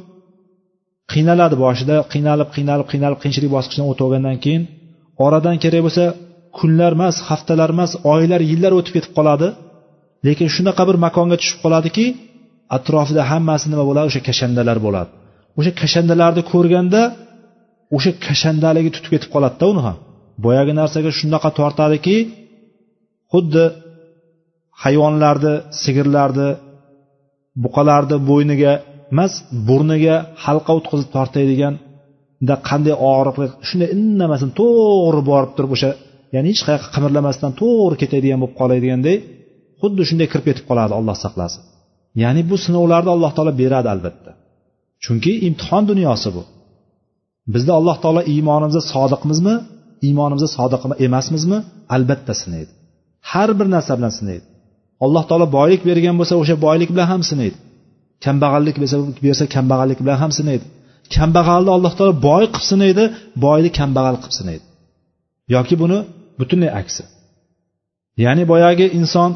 [1.13, 4.63] Qiynaladi boshida qiynalib qiynalib qiynalib qiyinchilik bosqichidan o'tib olgandan keyin
[5.25, 6.05] oradan kerak bo'lsa
[6.59, 9.49] kunlar emas haftalar emas oylar yillar o'tib ketib qoladi.
[10.27, 12.07] Lekin shunaqa bir makonga tushib qoladiki
[12.77, 14.07] atrofida hammasi nima bo'ladi?
[14.11, 15.11] O'sha kashandalar bo'ladi.
[15.59, 17.03] O'sha kashandalarni ko'rganda
[17.97, 19.97] o'sha kashandaligi tutib ketib qoladida uni ham.
[20.45, 22.17] Boyagi narsaga shunaqa tortadiki
[23.33, 23.65] xuddi
[24.83, 26.49] hayvonlarni sigirlarni
[27.65, 28.73] buqalarni bo'yniga
[29.13, 29.33] emas
[29.69, 35.91] burniga halqa o'tkazib tortadiganda qanday og'riqli shunday indamasdan to'g'ri borib turib o'sha
[36.35, 39.17] ya'ni hech qayoqqa qimirlamasdan to'g'ri ketadigan bo'lib qoladiganday
[39.81, 41.63] xuddi shunday kirib ketib qoladi olloh saqlasin.
[42.23, 44.31] Ya'ni bu sinovlarni alloh taolo beradi albatta.
[45.05, 46.43] Chunki imtihon dunyosi bu.
[47.55, 49.55] Bizda alloh taolo iymonimizda sodiqmizmi
[50.07, 51.59] iymonimizda sodiq emasmizmi?
[51.95, 52.73] Albatta sinaydi.
[53.31, 54.47] Har bir narsa bilan sinaydi.
[55.05, 57.57] Alloh taolo boylik bergan bo'lsa o'sha boylik bilan ham sinaydi.
[58.25, 58.77] Kambag'allik
[59.25, 60.67] bersa kambag'allik bilan ham sinaydi.
[61.15, 63.05] Kambag'alni alloh taolo boy qilib sinaydi
[63.45, 64.65] boyni kambag'al qilib sinaydi.
[65.55, 65.99] Yoki buni
[66.39, 67.03] butunlay aksi.
[68.25, 69.31] Ya'ni boyagi inson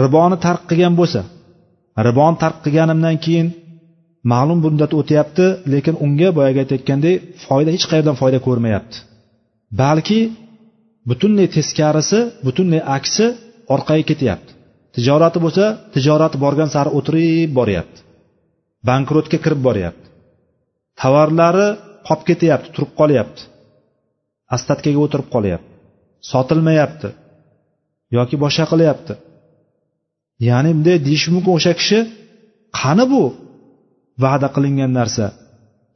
[0.00, 1.20] riboni tark qilgan bo'lsa
[2.06, 3.48] riboni tark qilganimdan keyin
[4.32, 8.96] ma'lum muddat o'tyapti lekin unga boyagi aytayotgandek foyda hech qayerdan foyda ko'rmayapti.
[9.80, 10.20] Balki
[11.08, 13.26] butunlay teskarisi butunlay aksi
[13.74, 14.50] orqaga ketyapti.
[14.94, 17.98] Tijorati bo'lsa tijorati borgan sari o'tirib boryapti.
[18.88, 20.06] Bankrotga kirib boryapti.
[21.00, 21.68] Tovarlari
[22.06, 23.42] qolib ketyapti turib qolyapti.
[24.56, 25.70] Ostatkaga o'tirib qolyapti.
[26.30, 27.08] Sotilmayapti
[28.16, 29.14] yoki boshqa qilyapti.
[30.48, 31.98] Ya'ni bunday deyishi mumkin o'sha kishi
[32.80, 33.22] qani bu
[34.24, 35.26] va'da qilingan narsa?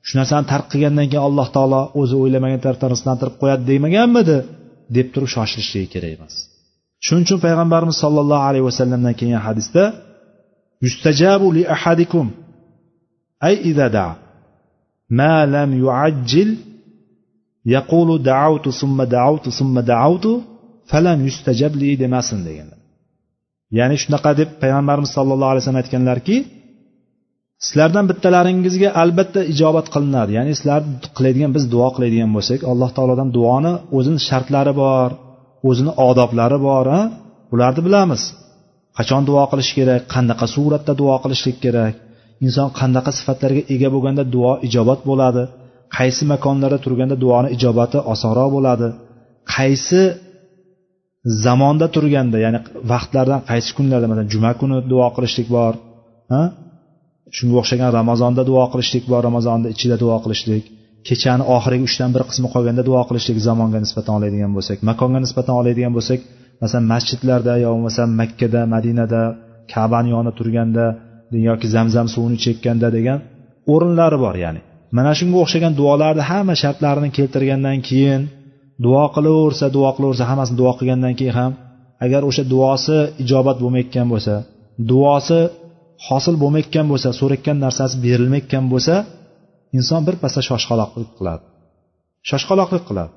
[0.06, 4.38] Shu narsani tark qilgandan keyin alloh taolo o'zi o'ylamagan tarafdan rizqlantirib qo'yadi demaganmidi
[4.96, 6.34] deb turib shoshilishligi kerak emas.
[7.04, 9.82] Shuning uchun payg'ambarimiz sollallohu alayhi vasallamdan kelgan hadisda
[10.84, 12.26] yustajabu li ahadikum
[13.42, 14.16] ay دعا
[15.18, 16.50] ma lam يعجل
[17.74, 20.32] yaqulu da'awtu ثم da'awtu ثم da'awtu
[20.90, 22.80] falam yustajab li demasin deganlar.
[23.78, 26.36] Ya'ni shunaqa deb payg'ambarimiz sollallohu alayhi vasallam aytganlarki
[27.66, 30.30] sizlardan bittalaringizga albatta ijobat qilinadi.
[30.38, 30.80] Ya'ni sizlar
[31.16, 35.10] qiladigan biz duo qiladigan bo'lsak alloh taolodan duoni o'zini shartlari bor
[35.68, 37.00] o'zini odoblari bor a
[37.50, 38.22] bularni bilamiz.
[38.98, 41.94] Qachon duo qilish kerak qanaqa suratda duo qilishlik kerak?
[42.44, 45.42] Inson qanaqa sifatlarga ega bo'lganda duo ijobat bo'ladi
[45.96, 48.88] qaysi makonlarda turganda duoni ijobati osonroq bo'ladi
[49.54, 50.00] qaysi
[51.44, 52.58] zamonda turganda ya'ni
[52.92, 55.72] vaqtlardan qaysi kunlarda masalan juma kuni duo qilishlik bor
[57.36, 60.64] shunga o'xshagan ramazonda duo qilishlik bor ramazonni ichida duo qilishlik
[61.08, 65.92] kechani oxirgi uchdan bir qismi qolganda duo qilishlik zamonga nisbatan oladigan bo'lsak makonga nisbatan oladigan
[65.96, 66.20] bo'lsak
[66.62, 69.22] masalan masjidlarda yo bo'lmasam makkada madinada
[69.72, 70.84] kabani yonida turganda
[71.48, 73.18] yoki zamzam suvini chekkanda degan
[73.72, 74.60] o'rinlari bor ya'ni.
[74.96, 78.22] Mana shunga o'xshagan duolarni hamma shartlarini keltirgandan keyin
[78.84, 81.52] duo qilaversa duo qilaversa hammasini duo qilgandan keyin ham
[82.04, 84.34] agar o'sha duosi ijobat bo'lmayotgan bo'lsa
[84.90, 85.40] duosi
[86.08, 88.94] hosil bo'lmayotgan bo'lsa so'rayotgan narsasi berilmayotgan bo'lsa
[89.78, 91.44] inson birpasda shoshqaloqlik qiladi.
[92.30, 93.12] Shoshqaloqlik qiladi.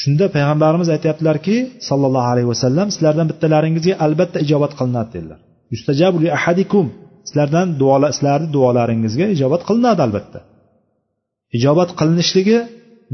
[0.00, 1.56] Shunda payg'ambarimiz aytyaptilarki
[1.88, 5.38] sollallohu alayhi vasallam sizlardan bittalaringizga albatta ijobat qilinadi dedilar.
[6.38, 6.86] Ahadikum.
[7.28, 10.38] Sizlardan duolar sizlarni duolaringizga ijobat qilinadi albatta.
[11.58, 12.58] Ijobat qilinishligi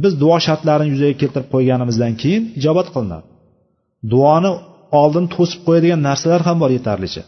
[0.03, 3.27] biz duo shartlarini yuzaga keltirib qo'yganimizdan keyin ijobat qilinadi.
[4.13, 4.51] Duoni
[5.01, 7.23] oldin to'sib qo'yadigan narsalar ham bor yetarlicha.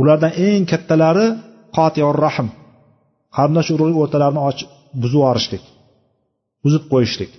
[0.00, 1.26] Ulardan eng kattalari
[1.76, 2.48] qotiyor rahm.
[3.36, 4.40] Qarindosh urug'lik o'rtalarini
[5.00, 5.64] buzib yuborishlik
[6.64, 7.32] buzib qo'yishlik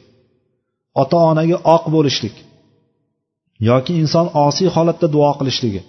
[1.01, 2.35] ota onaga oq bo'lishlik
[3.69, 5.81] yoki inson osiy holatda duo qilishligi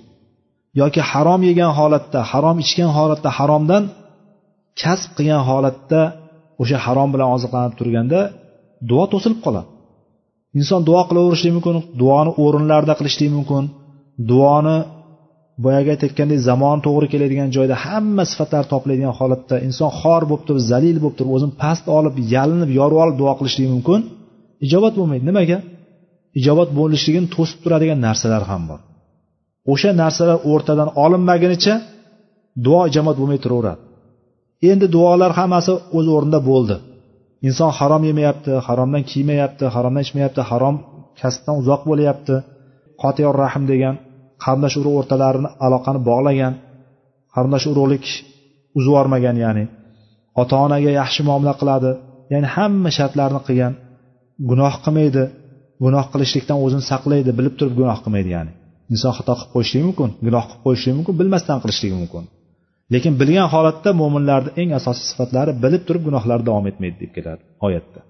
[0.81, 3.83] yoki harom yegan holatda harom ichgan holatda haromdan
[4.83, 6.01] kasb qilgan holatda
[6.63, 8.21] o'sha harom bilan oziqlanib turganda
[8.91, 9.69] duo to'silib qoladi.
[10.59, 13.65] Inson duo qilaverishligi mumkin duoni o'rinlarida qilishligi mumkin
[14.31, 14.77] duoni
[15.65, 20.97] boyagi aytayotgandek zamon to'g'ri keladigan joyda hamma sifatlar topiladigan holatda inson xor bo'lib turib zalil
[21.03, 24.01] bo'lib turib o'zini past olib yalinib yorib olib duo qilishligi mumkin
[24.67, 25.25] ijobat bo'lmaydi.
[25.31, 25.59] Nimaga?
[26.41, 28.81] Ijobat bo'lishligini to'sib turadigan narsalar ham bor.
[29.73, 31.75] O'sha narsalar o'rtadan olinmagunicha
[32.65, 33.81] duo ijobat bo'lmay turaveradi.
[34.71, 36.77] Endi duolar hammasi o'z o'rnida bo'ldi.
[37.49, 40.77] Inson harom yemayapti haromdan kiymayapti haromdan ichmayapti harom
[41.21, 42.35] kasbdan uzoq bo'lyapti.
[43.03, 43.95] Qotiyor rahm degan
[44.45, 46.53] qarindosh urug' o'rtalarini aloqani bog'lagan
[47.35, 48.05] qarindosh urug'lik
[48.79, 48.95] uzib
[49.45, 49.65] ya'ni
[50.41, 51.91] ota onaga yaxshi muomala qiladi.
[52.33, 53.73] Ya'ni hamma shartlarni qilgan
[54.51, 55.25] gunoh qilmaydi
[55.85, 58.53] gunoh qilishlikdan o'zini saqlaydi bilib turib gunoh qilmaydi ya'ni.
[58.95, 62.25] Inson xato qilib qo'yishligi mumkin gunoh qilib qo'yishligi mumkin bilmasdan qilishligi mumkin.
[62.93, 68.01] Lekin bilgan holatda mo'minlarni eng asosiy sifatlari bilib turib gunohlar davom etmaydi deb keladi oyatda.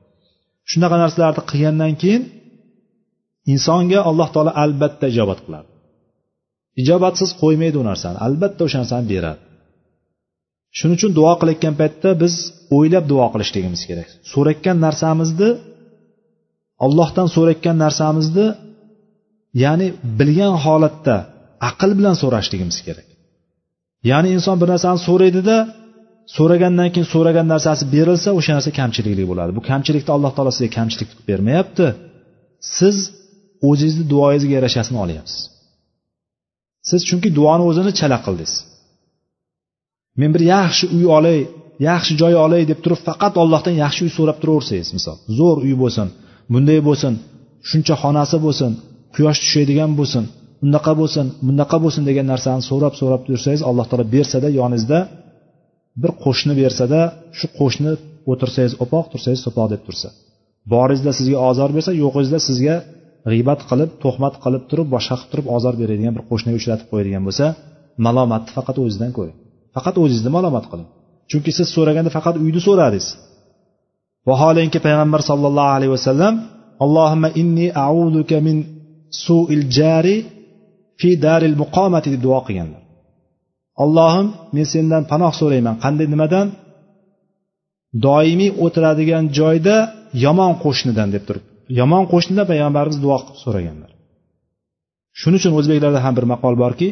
[0.70, 2.22] Shunaqa narsalarni qilgandan keyin
[3.52, 5.68] insonga alloh taolo albatta ijobat qiladi.
[6.82, 9.42] Ijobatsiz qo'ymaydi u narsani albatta o'sha narsani beradi.
[10.76, 12.34] Shuning uchun duo qilayotgan paytda biz
[12.76, 14.08] o'ylab duo qilishligimiz kerak.
[14.32, 15.50] So'rayotgan narsamizni
[16.86, 18.46] ollohdan so'rayotgan narsamizni
[19.62, 19.86] ya'ni
[20.18, 21.16] bilgan holatda
[21.68, 23.08] aql bilan so'rashligimiz kerak.
[24.10, 25.56] Ya'ni inson bir narsani so'raydida
[26.36, 29.50] so'ragandan keyin so'ragan narsasi berilsa o'sha narsa kamchilikli bo'ladi.
[29.58, 31.86] Bu kamchilikni alloh taolo sizga kamchilik qilib bermayapti.
[32.76, 32.96] Siz
[33.68, 35.40] o'zingizni duoyingizga yarashasini olyapsiz.
[36.88, 38.54] Siz chunki duoni o'zini chala qildingiz.
[40.20, 41.38] Men bir yaxshi uy olay
[41.88, 46.08] yaxshi joy olay deb turib faqat ollohdan yaxshi uy so'rab turaversangiz misol zo'r uy bo'lsin
[46.52, 47.12] bunday bo'lsin
[47.70, 48.72] shuncha xonasi bo'lsin
[49.14, 50.24] quyosh tushadigan bo'lsin
[50.66, 54.98] unaqa bo'lsin bunaqa bo'lsin degan narsani so'rab so'rab yursangiz alloh taolo bersada yoningizda
[56.02, 57.00] bir qo'shni bersada
[57.38, 57.92] shu qo'shni
[58.30, 60.08] o'tirsangiz o'poq tursangiz so'poq deb tursa
[60.72, 62.76] boringizda sizga ozor bersa yo'g'ingizda sizga
[63.32, 67.46] g'iybat qilib tuhmat qilib turib boshqa qilib turib ozor beradigan bir qo'shniga uchratib qo'yadigan bo'lsa
[68.06, 69.36] malomatni faqat o'zidan ko'ring.
[69.76, 70.88] Faqat o'zingizni malomat qiling.
[71.30, 73.06] Chunki siz so'raganda faqat uyni so'radingiz.
[74.28, 76.34] Vaholanki payg'ambar sollallohu alayhi vasallam
[76.84, 78.56] allohimma inni auduka min
[79.22, 80.16] suil jari
[81.00, 82.82] fi daril muqomati deb duo qilganlar.
[83.82, 85.76] Allohim men sendan panoh so'rayman.
[85.84, 86.46] Qanday nimadan?
[88.06, 89.76] Doimiy o'tiradigan joyda
[90.24, 91.44] yomon qo'shnidan deb turib.
[91.80, 93.90] Yomon qo'shnidan payg'ambarimiz duo qilib so'raganlar.
[95.20, 96.88] Shuning uchun o'zbeklarda ham bir maqol borki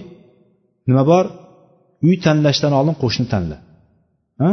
[0.88, 1.24] nima bor?
[2.06, 3.56] Uy tanlashdan oldin qo'shni tanla.
[4.42, 4.50] Ha?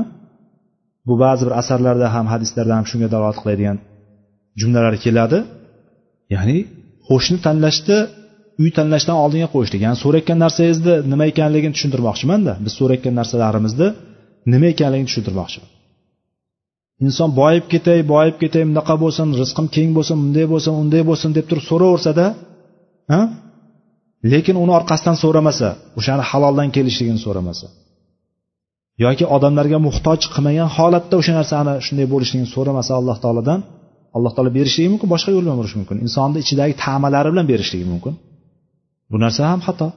[1.08, 3.78] Bu ba'zi bir asarlarda ham hadislarda ham shunga dalolat qiladigan
[4.60, 5.40] jumlalar keladi.
[6.36, 6.58] Ya'ni
[7.10, 7.98] qo'shni tanlashda
[8.62, 12.54] uy tanlashdan oldinga qo'yishlik ya'ni so'rayotgan narsangizni nima ekanligini tushuntirmoqchimanda.
[12.66, 13.88] Biz so'rayotgan narsalarimizni
[14.54, 15.70] nima ekanligini tushuntirmoqchiman.
[17.06, 21.46] Inson boyib ketay boyib ketay bunaqa bo'lsin rizqim keng bo'lsin bunday bo'lsin unday bo'lsin deb
[21.50, 22.26] turib so'raversada
[23.12, 23.22] ha?
[24.32, 25.68] Lekin uni orqasidan so'ramasa
[26.00, 27.68] o'shani haloldan kelishligini so'ramasa
[29.04, 33.60] yoki odamlarga muhtoj qilmagan holatda o'sha narsani shunday bo'lishligini so'ramasa alloh taolodan
[34.16, 35.98] alloh taolo berishligi mumkin boshqa yo'l bilan berishi mumkin.
[36.06, 38.14] Insonni ichidagi ta'malari bilan berishligi mumkin.
[39.12, 39.88] Bu narsa ham xato.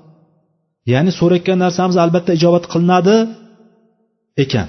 [0.93, 3.17] Ya'ni so'rayotgan narsamiz albatta ijobat qilinadi
[4.45, 4.69] ekan.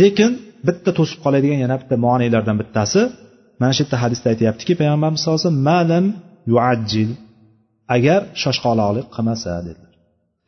[0.00, 0.30] Lekin
[0.66, 3.02] bitta to'sib qoladigan yana bitta monelardan bittasi
[3.60, 6.04] mana shu yerda hadisda aytyaptiki payg'ambarimiz sallallohu alayhi vasallam malam
[6.52, 7.10] yuajjil
[7.96, 9.91] agar shoshqaloqlik qilmasa dedilar.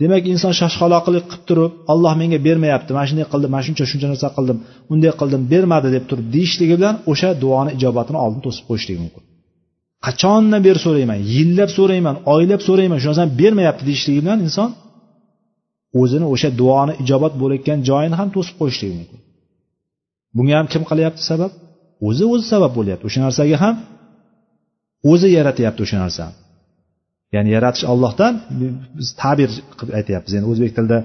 [0.04, 4.28] Demak inson shoshqaloqlik qilib turib olloh menga bermayapti mana shunday qildim mana shuncha shuncha narsa
[4.36, 4.58] qildim
[4.92, 9.22] unday qildim bermadi deb turib deyishligi bilan o'sha duoni ijobatini oldin to'sib qo'yishligi mumkin.
[10.06, 14.70] Qachondan beri so'rayman yillab so'rayman oylab so'rayman shu narsani bermayapti deyishligi bilan inson
[16.00, 19.20] o'zini o'sha duoni ijobat bo'layotgan joyini ham to'sib qo'yishligi mumkin.
[20.36, 21.52] Bunga ham kim qilyapti sabab?
[22.08, 23.04] O'zi o'zi sabab bo'lyapti.
[23.08, 23.74] O'sha narsaga ham
[25.12, 26.34] o'zi yaratyapti o'sha narsani.
[27.34, 28.34] Ya'ni yaratish ollohdan
[28.98, 30.32] biz ta'bir qilib aytyapmiz.
[30.38, 30.98] Endi o'zbek tilida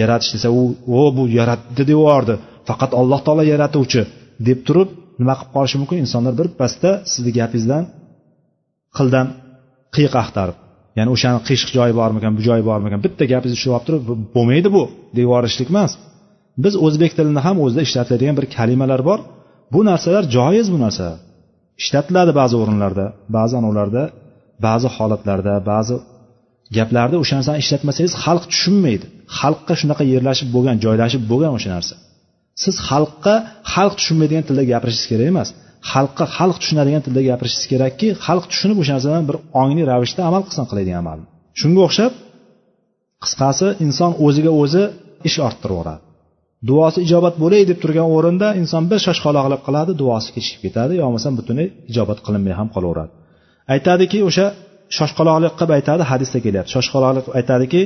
[0.00, 0.62] yaratish desa u
[1.00, 2.34] o bu yaratdi deb yubordi.
[2.68, 4.02] Faqat alloh taolo yaratuvchi
[4.48, 4.88] deb turib
[5.20, 5.98] nima qilib qolishi mumkin?
[6.04, 7.84] Insonlar birpasda sizni gapingizdan
[8.96, 9.26] qildan
[9.94, 10.56] qiyiq axtarib.
[10.98, 14.02] Ya'ni o'shani qiyshiq joyi bormikan bu joyi bormikan bitta gapingizni tushirib olib turib
[14.36, 14.82] bo'lmaydi bu
[15.16, 15.92] deb yuborishlik emas.
[16.64, 19.18] Biz o'zbek tilini ham o'zida ishlatiladigan bir kalimalar bor.
[19.74, 21.06] Bu narsalar joiz bu narsa
[21.82, 23.04] ishlatiladi ba'zi o'rinlarda
[23.36, 24.02] ba'zi anavlarda
[24.66, 25.96] ba'zi holatlarda ba'zi
[26.76, 29.06] gaplarda o'sha narsani ishlatmasangiz xalq tushunmaydi.
[29.38, 31.94] Xalqqa shunaqa yerlashib bo'lgan joylashib bo'lgan o'sha narsa.
[32.62, 33.34] Siz xalqqa
[33.74, 35.48] xalq tushunmaydigan tilda gapirishingiz kerak emas.
[35.92, 40.64] Xalqqa xalq tushunadigan tilda gapirishingiz kerakki xalq tushunib o'sha narsadan bir ongli ravishda amal qilsin
[40.70, 41.26] qiladigan amalni.
[41.60, 42.12] Shunga o'xshab
[43.24, 44.82] qisqasi inson o'ziga o'zi
[45.28, 46.02] ish orttiraveradi
[46.68, 51.32] duosi ijobat bo'lay deb turgan o'rinda inson bir shoshqaloqlik qiladi duosi kechikib ketadi yo bo'lmasam
[51.38, 53.12] butunlay ijobat qilinmay ham qolaveradi.
[53.74, 54.46] Aytadiki o'sha
[54.96, 56.70] shoshqaloqlik qilib aytadi hadisda kelyapti.
[56.76, 57.82] Shoshqaloqlik aytadiki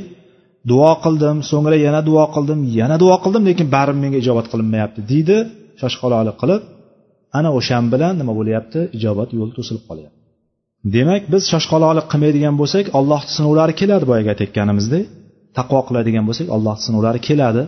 [0.70, 5.36] duo qildim so'ngra yana duo qildim yana duo qildim lekin baribir menga ijobat qilinmayapti deydi.
[5.80, 6.62] Shoshqaloqlik qilib
[7.38, 8.80] ana o'shan bilan nima bo'lyapti?
[8.98, 10.18] Ijobat yo'li to'silib qolyapti.
[10.94, 15.04] Demak biz shoshqaloqlik qilmaydigan bo'lsak alloh sinovlari keladi boyagi aytayotganimizdek.
[15.58, 17.62] Taqvo qiladigan bo'lsak alloh sinovlari keladi.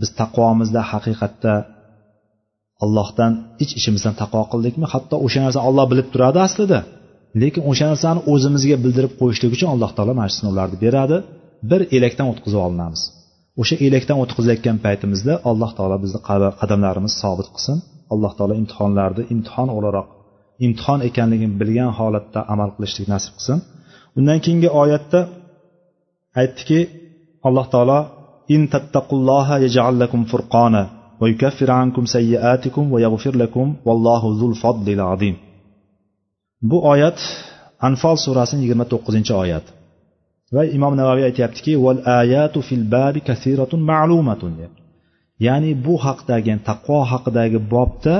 [0.00, 1.54] Biz taqvomizda haqiqatda
[2.84, 3.32] allohdan
[3.62, 4.86] ich ichimizdan taqvo qildikmi?
[4.94, 6.80] Hatto o'sha narsani olloh bilib turadi aslida.
[7.42, 11.16] Lekin o'sha narsani o'zimizga bildirib qo'yishlik uchun alloh taolo mana shu sinovlarni beradi.
[11.70, 13.02] Bir elakdan o'tkazib olinamiz.
[13.60, 16.20] O'sha elakdan o'tkazilayotgan paytimizda alloh taolo bizni
[16.60, 17.76] qadamlarimiz sobit qilsin.
[18.14, 20.08] Alloh taolo imtihonlarni imtihon o'laroq
[20.66, 23.58] imtihon ekanligini bilgan holatda amal qilishlik nasib qilsin.
[24.18, 25.20] Undan keyingi oyatda
[26.40, 26.80] aytdiki
[27.48, 27.98] alloh taolo
[28.54, 30.82] in tattaqulloha yaj'al lakum furqona
[31.20, 35.36] va yukaffir ankum sayyiatikum va yaghfir lakum vallohu zul fadlil azim.
[36.70, 37.18] Bu oyat
[37.88, 39.66] anfol surasining yigirma to'qqizinchi oyat.
[40.54, 44.52] Va imom navaviy aytyaptiki val ayatu fil babi kasiratun ma'lumatun.
[45.46, 48.16] Ya'ni bu haqidagi taqvo haqidagi bobda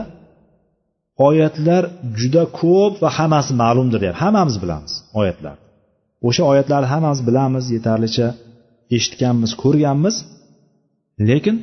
[1.28, 1.82] oyatlar
[2.20, 5.57] juda ko'p va hammasi ma'lumdir deyapti hammamiz bilamiz oyatlar.
[6.28, 8.26] O'sha oyatlarni hammamiz bilamiz yetarlicha
[8.97, 10.16] eshitganmiz ko'rganmiz.
[11.28, 11.57] Lekin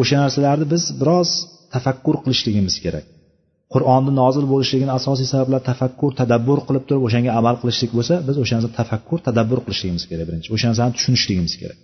[0.00, 1.30] o'sha narsalarni biz biroz
[1.72, 3.06] tafakkur qilishligimiz kerak.
[3.74, 8.54] Qur'onni nozil bo'lishligini asosiy sabablar tafakkur tadabbur qilib turib o'shanga amal qilishlik bo'lsa biz o'sha
[8.56, 10.48] narsani tafakkur tadabbur qilishligimiz kerak birinchi.
[10.54, 11.78] O'sha narsani tushunishligimiz kerak.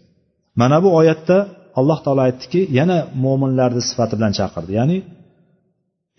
[0.60, 1.36] Mana bu oyatda
[1.80, 4.70] alloh taolo aytdiki yana mo'minlarni sifati bilan chaqirdi.
[4.78, 4.96] Ya'ni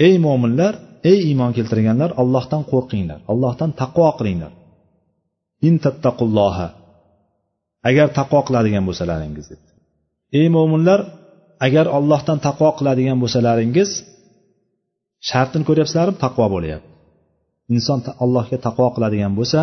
[0.07, 0.74] ey mo'minlar
[1.11, 4.51] ey iymon keltirganlar allohdan qo'rqinglar allohdan taqvo qilinglar.
[5.67, 6.67] In tattaqulloha
[7.89, 9.65] agar taqvo qiladigan bo'lsalaringiz dedi
[10.39, 10.99] ey mo'minlar
[11.67, 13.89] agar ollohdan taqvo qiladigan bo'lsalaringiz
[15.30, 16.17] shartini ko'ryapsizlarmi?
[16.26, 16.88] Taqvo bo'lyapti.
[17.76, 19.59] Inson allohga taqvo qiladigan bo'lsa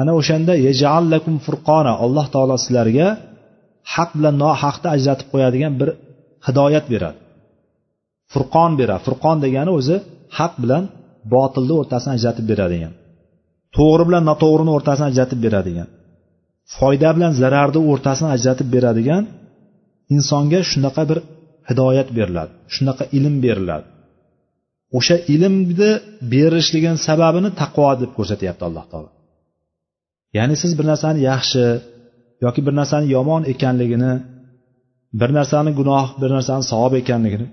[0.00, 3.08] ana o'shanda yajaallakum furqona alloh taolo sizlarga
[3.94, 5.88] haq bilan nohaqni ajratib qo'yadigan bir
[6.46, 7.18] hidoyat beradi.
[8.32, 9.02] Furqon beradi.
[9.06, 9.96] Furqon degani o'zi
[10.38, 10.84] haq bilan
[11.34, 12.92] botilni o'rtasini ajratib beradigan
[13.76, 15.88] to'g'ri bilan noto'g'rini o'rtasini ajratib beradigan
[16.76, 19.22] foyda bilan zararni o'rtasini ajratib beradigan
[20.16, 21.18] insonga shunaqa bir
[21.68, 23.86] hidoyat beriladi shunaqa ilm beriladi.
[24.96, 25.90] O'sha ilmni
[26.32, 29.10] berishligini sababini taqvo deb ko'rsatyapti alloh taolo.
[30.36, 31.64] Ya'ni siz bir narsani yaxshi
[32.44, 34.12] yoki bir narsani yomon ekanligini
[35.20, 37.46] bir narsani gunoh bir narsani savob ekanligini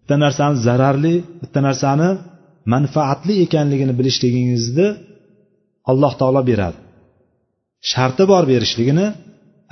[0.00, 2.08] bitta narsani zararli bitta narsani
[2.74, 4.88] manfaatli ekanligini bilishligingizni
[5.90, 6.78] alloh taolo beradi.
[7.90, 9.06] Sharti bor berishligini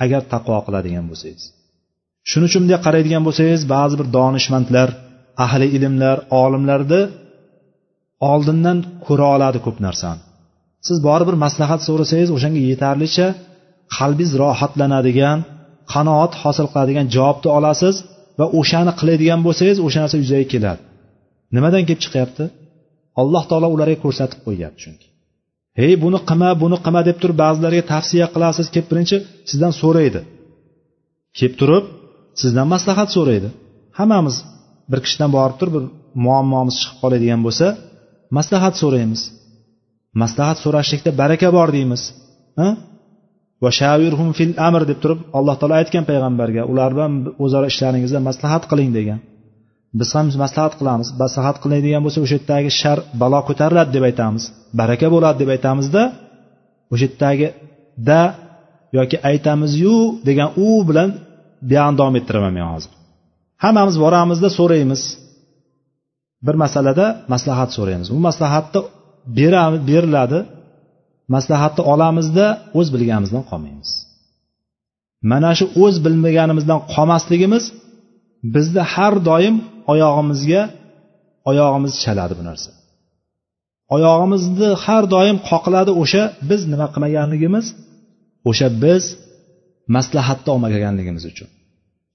[0.03, 1.43] agar taqvo qiladigan bo'lsangiz.
[2.29, 4.89] Shuning uchun bunday qaraydigan bo'lsangiz ba'zi bir donishmandlar
[5.45, 7.01] ahli ilmlar olimlarni
[8.31, 10.21] oldindan ko'ra oladi ko'p narsani.
[10.87, 13.27] Siz borib bir maslahat so'rasangiz o'shanga yetarlicha
[13.97, 15.39] qalbingiz rohatlanadigan
[15.93, 17.95] qanoat hosil qiladigan javobni olasiz
[18.39, 20.81] va o'shani qiladigan bo'lsangiz o'sha narsa yuzaga keladi.
[21.55, 22.43] Nimadan kelib chiqyapti?
[23.21, 25.07] Alloh taolo ularga ko'rsatib qo'yyapti chunki.
[25.79, 29.17] Hey buni qilma buni qilma deb turib ba'zilarga tavsiya qilasiz kelib birinchi
[29.49, 30.21] sizdan so'raydi.
[31.37, 31.85] Kelib turib
[32.41, 33.49] sizdan maslahat so'raydi.
[33.99, 34.35] Hammamiz
[34.91, 35.85] bir kishidan borib turib bir
[36.25, 37.67] muammomiz chiqib qoladigan bo'lsa
[38.37, 39.21] maslahat so'raymiz.
[40.21, 42.01] Maslahat so'rashlikda baraka bor deymiz.
[43.63, 47.13] Va shavirhum fil amr deb turib alloh taolo aytgan payg'ambarga ular bilan
[47.43, 49.19] o'zaro ishlaringizda maslahat qiling degan.
[49.99, 54.43] Biz ham maslahat qilamiz maslahat qiladigan bo'lsa o'sha yerdagi shar balo ko'tariladi deb aytamiz.
[54.79, 56.03] Baraka bo'ladi deb aytamizda
[56.93, 57.47] o'sha yerdagi
[58.09, 58.21] da
[58.97, 59.95] yoki aytamizyu
[60.27, 61.09] degan u bilan
[61.69, 62.91] buyog'ini davom ettiraman men hozir.
[63.63, 65.01] Hammamiz boramizda so'raymiz.
[66.45, 68.07] Bir masalada maslahat so'raymiz.
[68.15, 68.81] U maslahatni
[69.89, 70.39] beriladi.
[71.35, 72.45] Maslahatni olamizda
[72.79, 73.89] o'z bilganimizdan qolmaymiz.
[75.31, 77.63] Mana shu o'z bilmaganimizdan qolmasligimiz
[78.55, 79.55] bizni har doim
[79.91, 80.61] oyog'imizga
[81.49, 82.71] oyog'imiz chaladi bu narsa.
[83.95, 87.65] Oyog'imizni har doim qoqiladi o'sha biz nima qilmaganligimiz
[88.49, 89.03] o'sha biz
[89.95, 91.49] maslahatni olmaganligimiz uchun.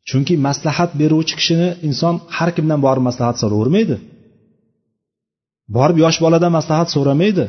[0.08, 3.96] Chunki maslahat beruvchi kishini inson har kimdan borib maslahat so'ravermaydi.
[5.76, 7.44] Borib yosh boladan maslahat so'ramaydi.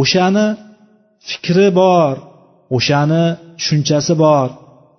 [0.00, 0.46] O'shani
[1.30, 2.14] fikri bor
[2.76, 3.24] o'shani
[3.58, 4.48] tushunchasi bor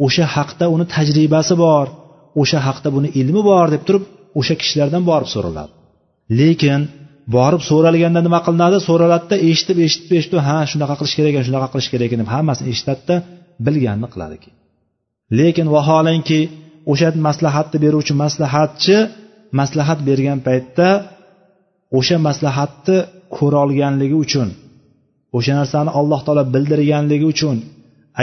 [0.06, 1.86] o'sha haqda uni tajribasi bor
[2.42, 4.04] o'sha haqda buni ilmi bor deb turib
[4.40, 5.72] o'sha kishilardan borib so'raladi.
[6.40, 6.82] Lekin
[7.36, 8.78] borib so'ralganda nima qilinadi?
[8.88, 12.68] So'raladida eshitib eshitib eshitib ha shunaqa qilish kerak ekan shunaqa qilish kerak ekan deb hammasini
[12.74, 13.16] eshitadida
[13.66, 14.58] bilganini qiladi keyin.
[15.40, 16.40] Lekin vaholanki
[16.92, 18.98] o'sha maslahatni beruvchi maslahatchi
[19.60, 20.90] maslahat bergan paytda
[21.98, 22.98] o'sha maslahatni
[23.38, 24.50] ko'rolganligi uchun
[25.38, 27.58] o'sha narsani alloh taolo bildirganligi uchun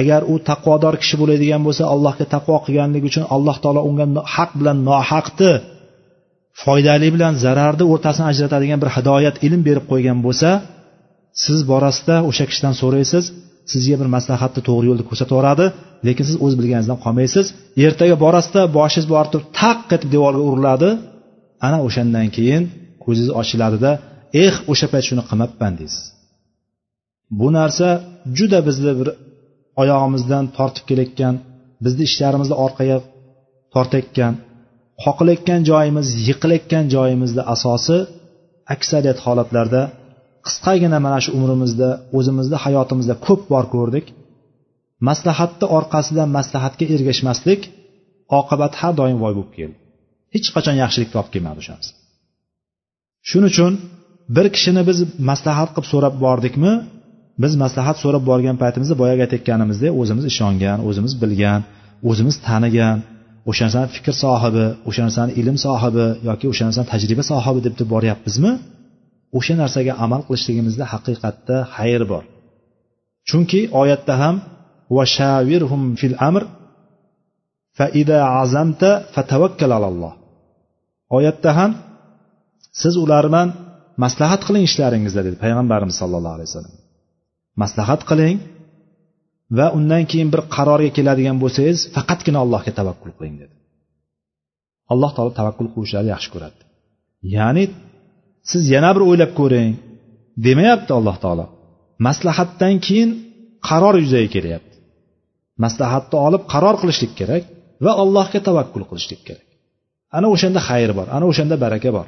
[0.00, 4.78] agar u taqvodor kishi bo'ladigan bo'lsa allohga taqvo qilganligi uchun alloh taolo unga haq bilan
[4.88, 5.52] nohaqni
[6.62, 10.50] foydali bilan zararni o'rtasini ajratadigan bir hidoyat ilm berib qo'ygan bo'lsa
[11.44, 13.24] siz borasida o'sha kishidan so'raysiz
[13.72, 15.66] sizga bir maslahatni to'g'ri yo'lda ko'rsatib yuboradi
[16.06, 17.46] lekin siz o'z bilganingizdan qolmaysiz.
[17.86, 20.90] Ertaga borasida boshingiz borib turib taq etib devorga uriladi.
[21.66, 22.62] Ana o'shandan keyin
[23.04, 23.90] ko'zingiz ochiladida
[24.44, 26.04] eh o'sha payt shuni qilmabman deysiz.
[27.40, 27.88] Bu narsa
[28.38, 29.08] juda bizni bir
[29.82, 31.34] oyog'imizdan tortib kelayotgan
[31.84, 32.98] bizni ishlarimizni orqaga
[33.74, 34.32] tortayotgan
[35.04, 37.96] qoqilayotgan joyimiz yiqilayotgan joyimizni asosi
[38.74, 39.82] aksariyat holatlarda
[40.46, 41.88] qisqagina mana shu umrimizda
[42.18, 44.06] o'zimizni hayotimizda ko'p bor ko'rdik.
[45.08, 47.60] Maslahatni orqasidan maslahatga ergashmaslik
[48.38, 49.76] oqibati har doim voy bo'lib keldi.
[50.34, 51.92] Hech qachon yaxshilik topib kelmadi o'shanisi
[53.28, 53.72] shuning uchun
[54.36, 54.98] bir kishini biz
[55.30, 56.72] maslahat qilib so'rab bordikmi
[57.42, 61.60] biz maslahat so'rab borgan paytimizda boyagi aytayotganimizdek o'zimiz ishongan o'zimiz bilgan
[62.10, 62.96] o'zimiz tanigan
[63.50, 67.88] o'sha narsani fikr sohibi o'sha narsani ilm sohibi yoki o'sha narsani tajriba sohibi deb deb
[67.94, 68.52] boryapmizmi
[69.38, 72.24] o'sha narsaga amal qilishligimizda haqiqatda xayr bor.
[73.28, 74.36] Chunki oyatda ham
[74.96, 76.42] vashavirhum fil amr
[77.78, 80.14] faida azamta fatavakkal alalloh
[81.16, 81.70] oyatda ham
[82.82, 83.48] siz ular bilan
[84.04, 86.74] maslahat qiling ishlaringizda dedi payg'ambarimiz sallallohu alayhi vasallam.
[87.62, 88.36] Maslahat qiling
[89.58, 93.54] va undan keyin bir qarorga keladigan bo'lsangiz faqatgina allohga tavakkul qiling dedi.
[94.92, 96.60] Alloh taolo tavakkul qiluvchilarni yaxshi ko'radi.
[97.36, 97.64] Ya'ni
[98.50, 99.72] siz yana bir o'ylab ko'ring.
[100.46, 101.46] Demayapti alloh taolo.
[102.06, 103.10] Maslahatdan keyin
[103.68, 104.74] qaror yuzaga kelyapti.
[105.64, 107.44] Maslahatni olib qaror qilishlik kerak
[107.84, 109.46] va allohga tavakkul qilishlik kerak.
[110.16, 112.06] Ana o'shanda xayr bor ana o'shanda baraka bor.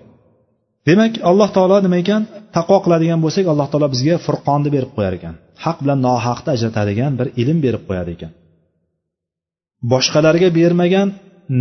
[0.88, 2.22] Demak alloh taolo nima ekan?
[2.56, 5.34] Taqvo qiladigan bo'lsak alloh taolo bizga furqonni berib qo'yar ekan.
[5.64, 8.32] Haq bilan nohaqni ajratadigan bir ilm berib qo'yadi ekan.
[9.92, 11.08] Boshqalarga bermagan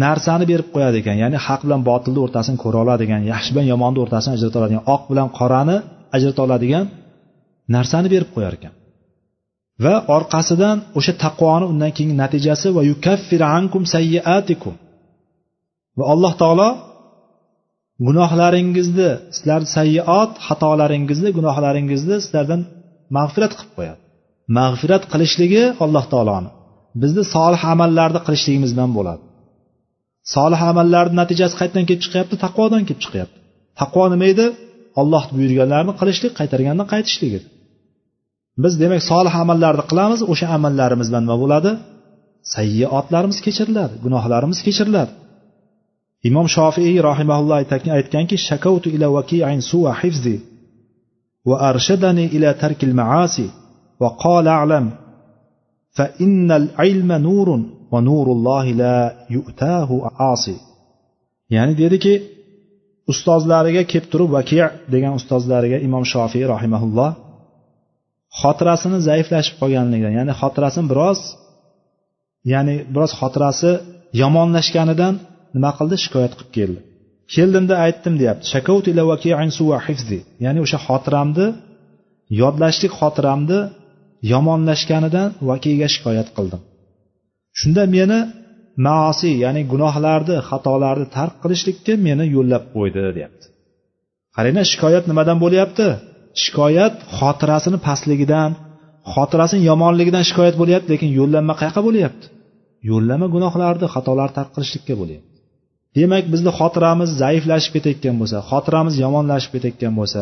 [0.03, 1.15] narsani berib qo'yadi ekan.
[1.23, 5.27] Ya'ni haq bilan botilni o'rtasini ko'ra oladigan yaxshi bilan yomonni o'rtasini ajrata oladigan oq bilan
[5.39, 5.77] qorani
[6.15, 6.85] ajrata oladigan
[7.75, 8.73] narsani berib qo'yar ekan.
[9.83, 14.73] Va orqasidan o'sha taqvoni undan keyingi natijasi va yukaffir ankum sayyiatikum.
[15.97, 16.69] Va alloh taolo
[18.07, 22.61] gunohlaringizni sizlarni sayyiot xatolaringizni gunohlaringizni sizlardan
[23.17, 23.99] mag'firat qilib qo'yadi.
[24.57, 26.49] Mag'firat qilishligi alloh taoloni.
[27.01, 29.23] Bizni solih amallarni qilishligimiz bilan bo'ladi.
[30.33, 32.35] Solih amallarni natijasi qayerdan kelib chiqyapti?
[32.45, 33.37] Taqvodan kelib chiqyapti.
[33.81, 34.45] Taqvo nima edi?
[35.01, 37.47] Olloh buyurganlarini qilishlik qaytargandan qaytishlik edi.
[38.63, 41.71] Biz demak solih amallarni qilamiz o'sha amallarimiz bilan nima bo'ladi?
[42.53, 45.11] Sayyiotlarimiz kechiriladi gunohlarimiz kechiriladi.
[46.29, 47.57] Imom shofiiy rahimaulloh
[47.97, 50.35] aytganki shakautu ila vakiin suva hifzi
[51.49, 53.47] va arshadani ila tarkil maasi
[54.01, 54.85] va qala alam
[55.97, 57.61] fa innal ilma nurun
[57.91, 58.97] va nurullohi la
[59.35, 59.95] yu'tahu
[60.33, 60.55] asi.
[61.55, 62.13] Ya'ni dediki
[63.11, 64.57] ustozlariga kelib turib vaki
[64.93, 67.11] degan ustozlariga imom shofiy rahimaulloh
[68.41, 71.19] xotirasini zaiflashib qolganligidan ya'ni xotirasini biroz
[72.53, 73.71] ya'ni biroz xotirasi
[74.21, 75.13] yomonlashganidan
[75.55, 75.95] nima qildi?
[76.03, 76.79] Shikoyat qilib keldi.
[77.35, 78.45] Keldimda aytdim deyapti.
[80.45, 81.47] Ya'ni o'sha xotiramni
[82.41, 83.59] yodlashlik xotiramni
[84.33, 86.61] yomonlashganidan vakiyga shikoyat qildim.
[87.59, 88.19] Shunda meni
[88.87, 93.45] maosiy ya'ni gunohlarni xatolarni tark qilishlikka meni yo'llab qo'ydi deyapti.
[94.35, 95.87] Qaranglar shikoyat nimadan bo'lyapti?
[96.43, 98.51] Shikoyat xotirasini pastligidan
[99.13, 102.25] xotirasini yomonligidan shikoyat bo'lyapti lekin yo'llanma qayoqqa bo'lyapti?
[102.89, 105.29] Yo'llanma gunohlarni xatolarni tark qilishlikka bo'lyapti.
[105.97, 110.21] Demak bizni xotiramiz zaiflashib ketayotgan bo'lsa xotiramiz yomonlashib ketayotgan bo'lsa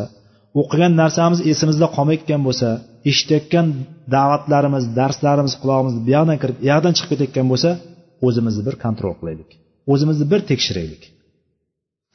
[0.61, 2.67] o'qigan narsamiz esimizda qolmayotgan bo'lsa
[3.09, 3.67] eshitayotgan
[4.15, 7.69] da'vatlarimiz darslarimiz qulog'imizga bu yoqdan kirib bu yoqdan chiqib ketayotgan bo'lsa
[8.27, 9.49] o'zimizni bir kontrol qilaylik.
[9.91, 11.03] O'zimizni bir tekshiraylik.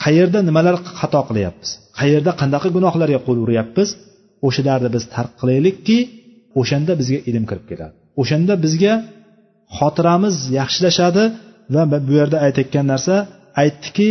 [0.05, 1.71] Qayerda nimalar xato qilyapmiz?
[1.99, 3.89] Qayerda qanaqa gunohlarga qo'l uryapmiz
[4.47, 5.99] o'shalarni biz tark qilaylikki
[6.61, 7.95] o'shanda bizga ilm kirib keladi.
[8.21, 8.93] O'shanda bizga
[9.79, 11.25] xotiramiz yaxshilashadi
[11.75, 13.15] va bu yerda aytayotgan narsa
[13.63, 14.09] aytdiki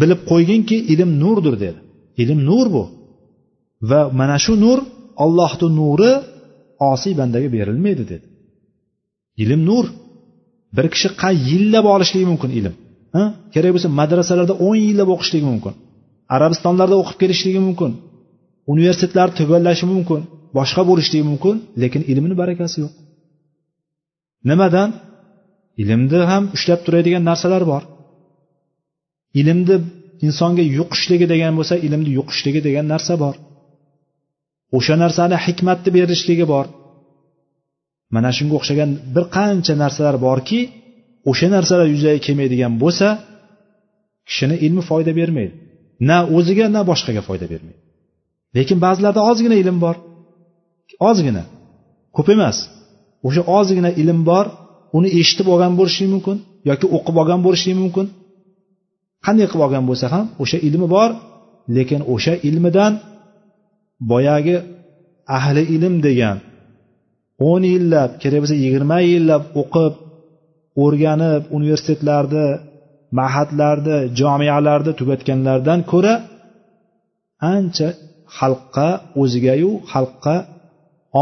[0.00, 1.78] bilib qo'yginki ilm nurdir dedi.
[2.22, 2.84] Ilm nur bu.
[3.90, 4.78] Va mana shu nur
[5.24, 6.12] ollohni nuri
[6.92, 8.26] osiy bandaga berilmaydi dedi.
[9.42, 9.84] Ilm nur.
[10.76, 12.74] Bir kishi qay yillab olishligi mumkin ilm?
[13.54, 15.74] Kerak bo'lsa madrasalarda o'n yillab o'qishligi mumkin.
[16.36, 17.90] Arabistonlarda o'qib kelishligi mumkin.
[18.72, 20.20] Universitetlar tugallashi mumkin.
[20.58, 22.92] Boshqa bo'lishligi mumkin lekin ilmni barakasi yo'q.
[24.50, 24.90] Nimadan?
[25.82, 27.82] Ilmni ham ushlab turadigan narsalar bor.
[29.40, 29.76] Ilmni
[30.26, 33.34] insonga yuqishligi degan bo'lsa ilmni yuqishligi degan narsa bor.
[34.76, 36.66] O'sha narsani hikmatni berishligi bor.
[38.14, 40.60] Mana shunga o'xshagan bir qancha narsalar borki
[41.30, 43.08] o'sha narsalar yuzaga kelmaydigan bo'lsa
[44.28, 45.54] kishini ilmi foyda bermaydi.
[46.08, 47.80] Na o'ziga na boshqaga foyda bermaydi.
[48.56, 49.96] Lekin ba'zilarda ozgina ilm bor.
[51.08, 51.42] Ozgina.
[52.16, 52.56] Ko'p emas.
[53.26, 54.46] O'sha ozgina ilm bor
[54.96, 56.36] uni eshitib olgan bo'lishi mumkin
[56.70, 58.06] yoki o'qib olgan bo'lishi mumkin.
[59.26, 61.10] Qanday qilib olgan bo'lsa ham o'sha ilmi bor
[61.76, 62.92] lekin o'sha ilmidan
[64.10, 64.56] boyagi
[65.36, 66.36] ahli ilm degan
[67.50, 69.92] o'n yillab kerak bo'lsa yigirma yillab o'qib
[70.84, 72.46] o'rganib universitetlarni
[73.20, 76.14] mahadlarni jomiyalarni tugatganlardan ko'ra
[77.54, 77.88] ancha
[78.38, 78.88] xalqqa
[79.22, 80.36] o'zigayu xalqqa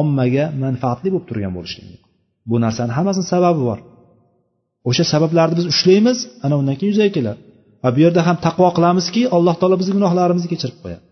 [0.00, 2.10] ommaga manfaatli bo'lib turgan bo'lishi mumkin
[2.50, 3.78] bu narsani hammasini sababi bor.
[4.88, 7.40] O'sha sabablarni biz ushlaymiz ana undan keyin yuzaga keladi.
[7.82, 11.02] Va bu yerda ham taqvo qilamizki alloh taolo bizni gunohlarimizni kechirib qo'yadi.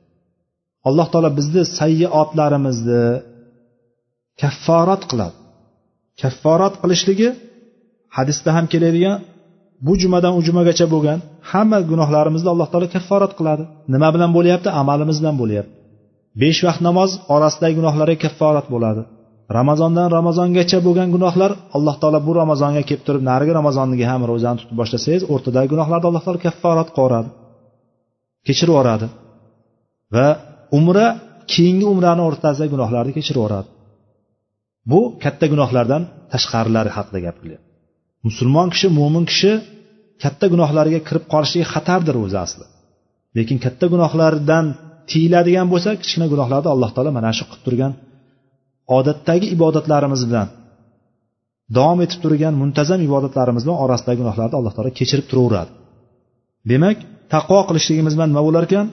[0.89, 3.05] Alloh taolo bizni sayyiotlarimizni
[4.43, 5.37] kafforat qiladi.
[6.23, 7.29] Kafforat qilishligi
[8.17, 9.17] hadisda ham keladigan
[9.87, 11.19] bu jumadan u jumagacha bo'lgan
[11.51, 13.63] hamma gunohlarimizni alloh taolo kafforat qiladi.
[13.95, 14.69] Nima bilan bo'lyapti?
[14.81, 15.73] Amalimiz bilan bo'lyapti.
[16.43, 19.03] Besh vaqt namoz orasidagi gunohlarga kafforat bo'ladi.
[19.59, 24.77] Ramazondan ramazongacha bo'lgan gunohlar alloh taolo bu ramazonga kelib turib narigi ramazonniga ham ro'zani tutib
[24.81, 27.31] boshlasangiz o'rtadagi gunohlarni alloh taolo kafforat qilib yuboradi
[28.47, 29.07] kechirib yuboradi.
[30.15, 30.27] Va
[30.79, 31.07] umra
[31.53, 33.69] keyingi umrani o'rtasidagi gunohlarni kechirib yuboradi
[34.91, 36.03] bu katta gunohlardan
[36.33, 37.67] tashqarilari haqida gap qilyapti
[38.27, 39.53] musulmon kishi mo'min kishi
[40.23, 42.67] katta gunohlarga kirib qolishligi xatardir o'zi asli.
[43.37, 44.65] Lekin katta gunohlardan
[45.11, 47.93] tiyiladigan bo'lsa kichkina gunohlarni alloh taolo mana shu qilib turgan
[48.99, 50.49] odatdagi ibodatlarimiz bilan
[51.77, 55.73] davom etib turgan muntazam ibodatlarimiz bilan orasidagi gunohlarni alloh taolo kechirib turaveradi.
[56.71, 56.97] Demak
[57.35, 58.87] taqvo qilishligimiz bilan nima bo'lar ekan?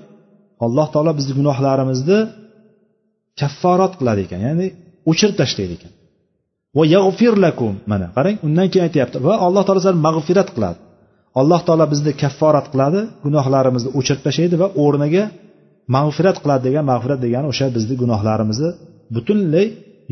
[0.66, 2.20] Alloh taolo bizni gunohlarimizni
[3.40, 4.68] kafforat qiladi ekan ya'ni
[5.10, 5.92] o'chirib tashlaydi ekan.
[6.78, 9.18] Va yag'fir lakum mana qarang undan keyin aytyapti.
[9.28, 10.80] Va alloh taolo sizlarni mag'firat qiladi.
[11.40, 15.24] Alloh taolo bizni kafforat qiladi gunohlarimizni o'chirib tashlaydi va o'rniga
[15.96, 18.70] mag'firat qiladi degan mag'firat degani o'sha bizni gunohlarimizni
[19.16, 19.68] butunlay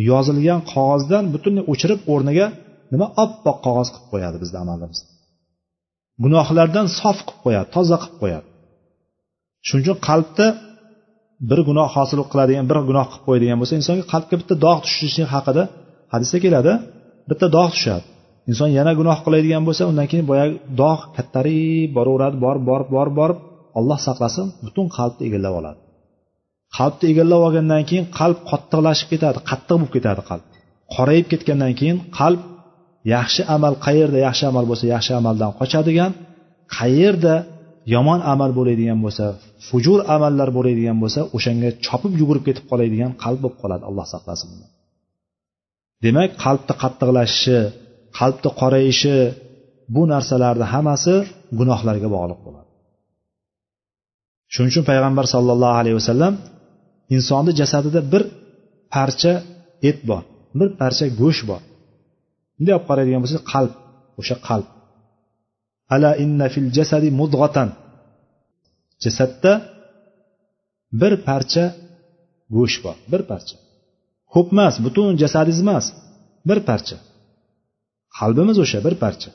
[0.10, 2.46] yozilgan qog'ozdan butunlay o'chirib o'rniga
[2.94, 5.08] nima oppoq qog'oz qilib qo'yadi bizni amalimizni
[6.24, 8.48] gunohlardan sof qilib qo'yadi toza qilib qo'yadi.
[9.68, 10.46] Shuning uchun qalbda
[11.50, 15.64] bir gunoh hosil qiladigan bir gunoh qilib qo'yadigan bo'lsa insonga qalbga bitta dog' tushishi haqida
[16.14, 16.72] hadisda keladi.
[17.30, 18.06] Bitta dog' tushadi.
[18.50, 23.38] Inson yana gunoh qiladigan bo'lsa undan keyin boyagi dog' kattarib boraveradi borib borib borib borib
[23.80, 25.80] olloh saqlasin butun qalbni egallab oladi.
[26.78, 30.44] Qalbni egallab olgandan keyin qalb qattiqlashib ketadi qattiq bo'lib ketadi qalb.
[30.96, 32.42] Qorayib ketgandan keyin qalb
[33.16, 36.12] yaxshi amal qayerda yaxshi amal bo'lsa yaxshi amaldan qochadigan
[36.78, 37.36] qayerda
[37.94, 39.26] yomon amal bo'ladigan bo'lsa
[39.68, 44.50] fujur amallar bo'ladigan bo'lsa o'shanga chopib yugurib ketib qoladigan qalb bo'lib qoladi alloh saqlasin
[46.06, 47.60] demak qalbni qattiqlashishi
[48.20, 49.16] qalbni qorayishi
[49.96, 51.14] bu narsalarni hammasi
[51.60, 52.70] gunohlarga bog'liq bo'ladi.
[54.54, 56.34] Shuning uchun payg'ambar sollallohu alayhi vasallam
[57.16, 58.24] insonni jasadida bir
[58.96, 59.34] parcha
[59.90, 60.24] et bor
[60.60, 61.62] bir parcha go'sht bor.
[62.58, 63.72] Bunday olib qaraydigan bo'lsak qalb
[64.22, 64.68] o'sha qalb.
[65.94, 67.70] Ala inna fil jasadi mudg'atan
[69.04, 69.54] jasadda
[71.02, 71.66] bir parcha
[72.56, 73.56] go'sht bor bir parcha.
[74.34, 75.86] Ko'p emas butun jasadingiz emas
[76.50, 76.98] bir parcha.
[78.18, 79.30] Qalbimiz o'sha bir parcha.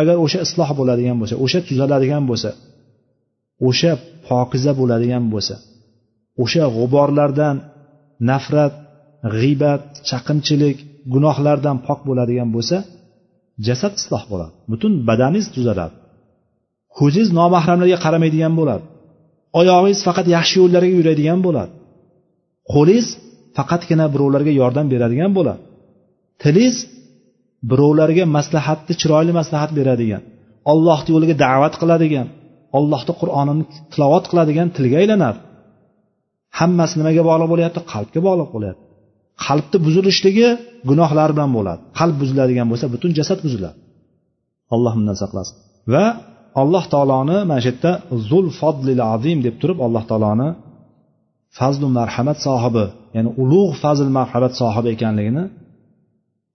[0.00, 2.50] Agar o'sha isloh bo'ladigan bo'lsa o'sha tuzaladigan bo'lsa
[3.68, 3.92] o'sha
[4.28, 5.54] pokiza bo'ladigan bo'lsa
[6.42, 7.56] o'sha g'uborlardan
[8.30, 8.74] nafrat
[9.34, 10.78] g'iybat chaqimchilik
[11.12, 12.76] gunohlardan pok bo'ladigan bo'lsa
[13.66, 14.52] jasad isloh bo'ladi.
[14.72, 15.94] Butun badaningiz tuzaladi.
[16.98, 18.84] Ko'zingiz nomahramlarga qaramaydigan bo'ladi.
[19.60, 21.72] Oyog'ingiz faqat yaxshi yo'llarga yuradigan bo'ladi.
[22.72, 23.08] Qo'lingiz
[23.56, 25.62] faqatgina birovlarga yordam beradigan bo'ladi.
[26.42, 26.76] Tilingiz
[27.70, 30.22] birovlarga maslahatni chiroyli maslahat beradigan
[30.72, 32.26] ollohni yo'liga da'vat qiladigan
[32.78, 35.38] ollohni qur'onini tilovat qiladigan tilga aylanadi.
[36.58, 37.80] Hammasi nimaga bog'liq bo'lyapti?
[37.92, 38.83] Qalbga bog'liq bo'lyapti.
[39.44, 40.48] Qalbni buzilishligi
[40.88, 41.80] gunohlar bilan bo'ladi.
[41.98, 43.78] Qalb buziladigan bo'lsa butun jasad buziladi
[44.74, 45.56] alloh bundan saqlasin.
[45.92, 46.04] Va
[46.62, 47.92] alloh taoloni mana shu yerda
[48.30, 50.48] zul fodlil azim deb turib alloh taoloni
[51.58, 55.44] fazlu marhamat sohibi ya'ni ulug' fazl marhamat sohibi ekanligini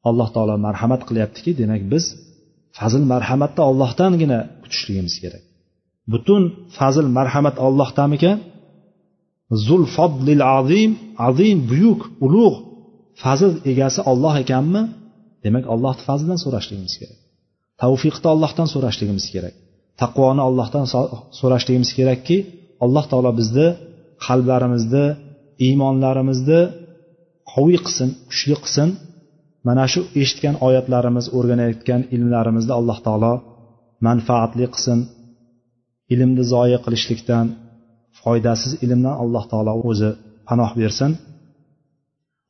[0.09, 2.03] alloh taolo marhamat qilyaptiki demak biz
[2.77, 5.43] fazl marhamatni ollohdangina kutishligimiz kerak.
[6.11, 6.43] Butun
[6.77, 8.37] fazl marhamat ollohdamikan
[9.67, 10.91] zul fodlil azim
[11.27, 12.57] azim buyuk ulug'
[13.21, 14.81] fazl egasi olloh ekanmi?
[15.43, 17.19] Demak allohni fazlidan so'rashligimiz kerak.
[17.81, 19.55] Tavfiqni ollohdan so'rashligimiz kerak.
[20.01, 20.85] Taqvoni ollohdan
[21.39, 22.37] so'rashligimiz kerakki
[22.85, 23.67] alloh taolo bizni
[24.25, 25.05] qalblarimizni
[25.65, 26.61] iymonlarimizni
[27.53, 28.89] qoviy qilsin kuchli qilsin.
[29.67, 33.33] Mana shu eshitgan oyatlarimiz o'rganayotgan ilmlarimizni alloh taolo
[34.07, 34.99] manfaatli qilsin.
[36.13, 37.45] Ilmni zoya qilishlikdan
[38.21, 40.09] foydasiz ilmdan alloh taolo o'zi
[40.47, 41.11] panoh bersin.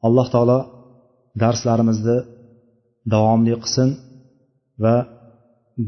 [0.06, 0.58] alloh taolo
[1.42, 2.16] darslarimizni
[3.12, 3.88] davomli qilsin
[4.82, 4.96] va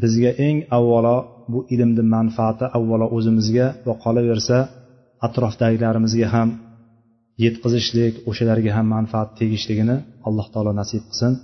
[0.02, 1.16] bizga eng avvalo
[1.52, 4.58] bu ilmni manfaati avvalo o'zimizga va qolaversa
[5.26, 6.48] atrofdagilarimizga ham
[7.44, 9.96] yetkazishlik o'shalarga ham manfaat tegishligini
[10.28, 11.34] alloh taolo nasib qilsin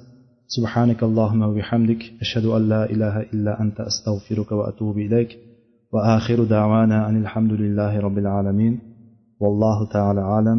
[0.56, 5.30] سبحانك اللهم وبحمدك أشهد أن لا إله إلا أنت أستغفرك وأتوب إليك
[5.92, 8.74] وآخر دعوانا أن الحمد لله رب العالمين
[9.42, 10.58] والله تعالى عالم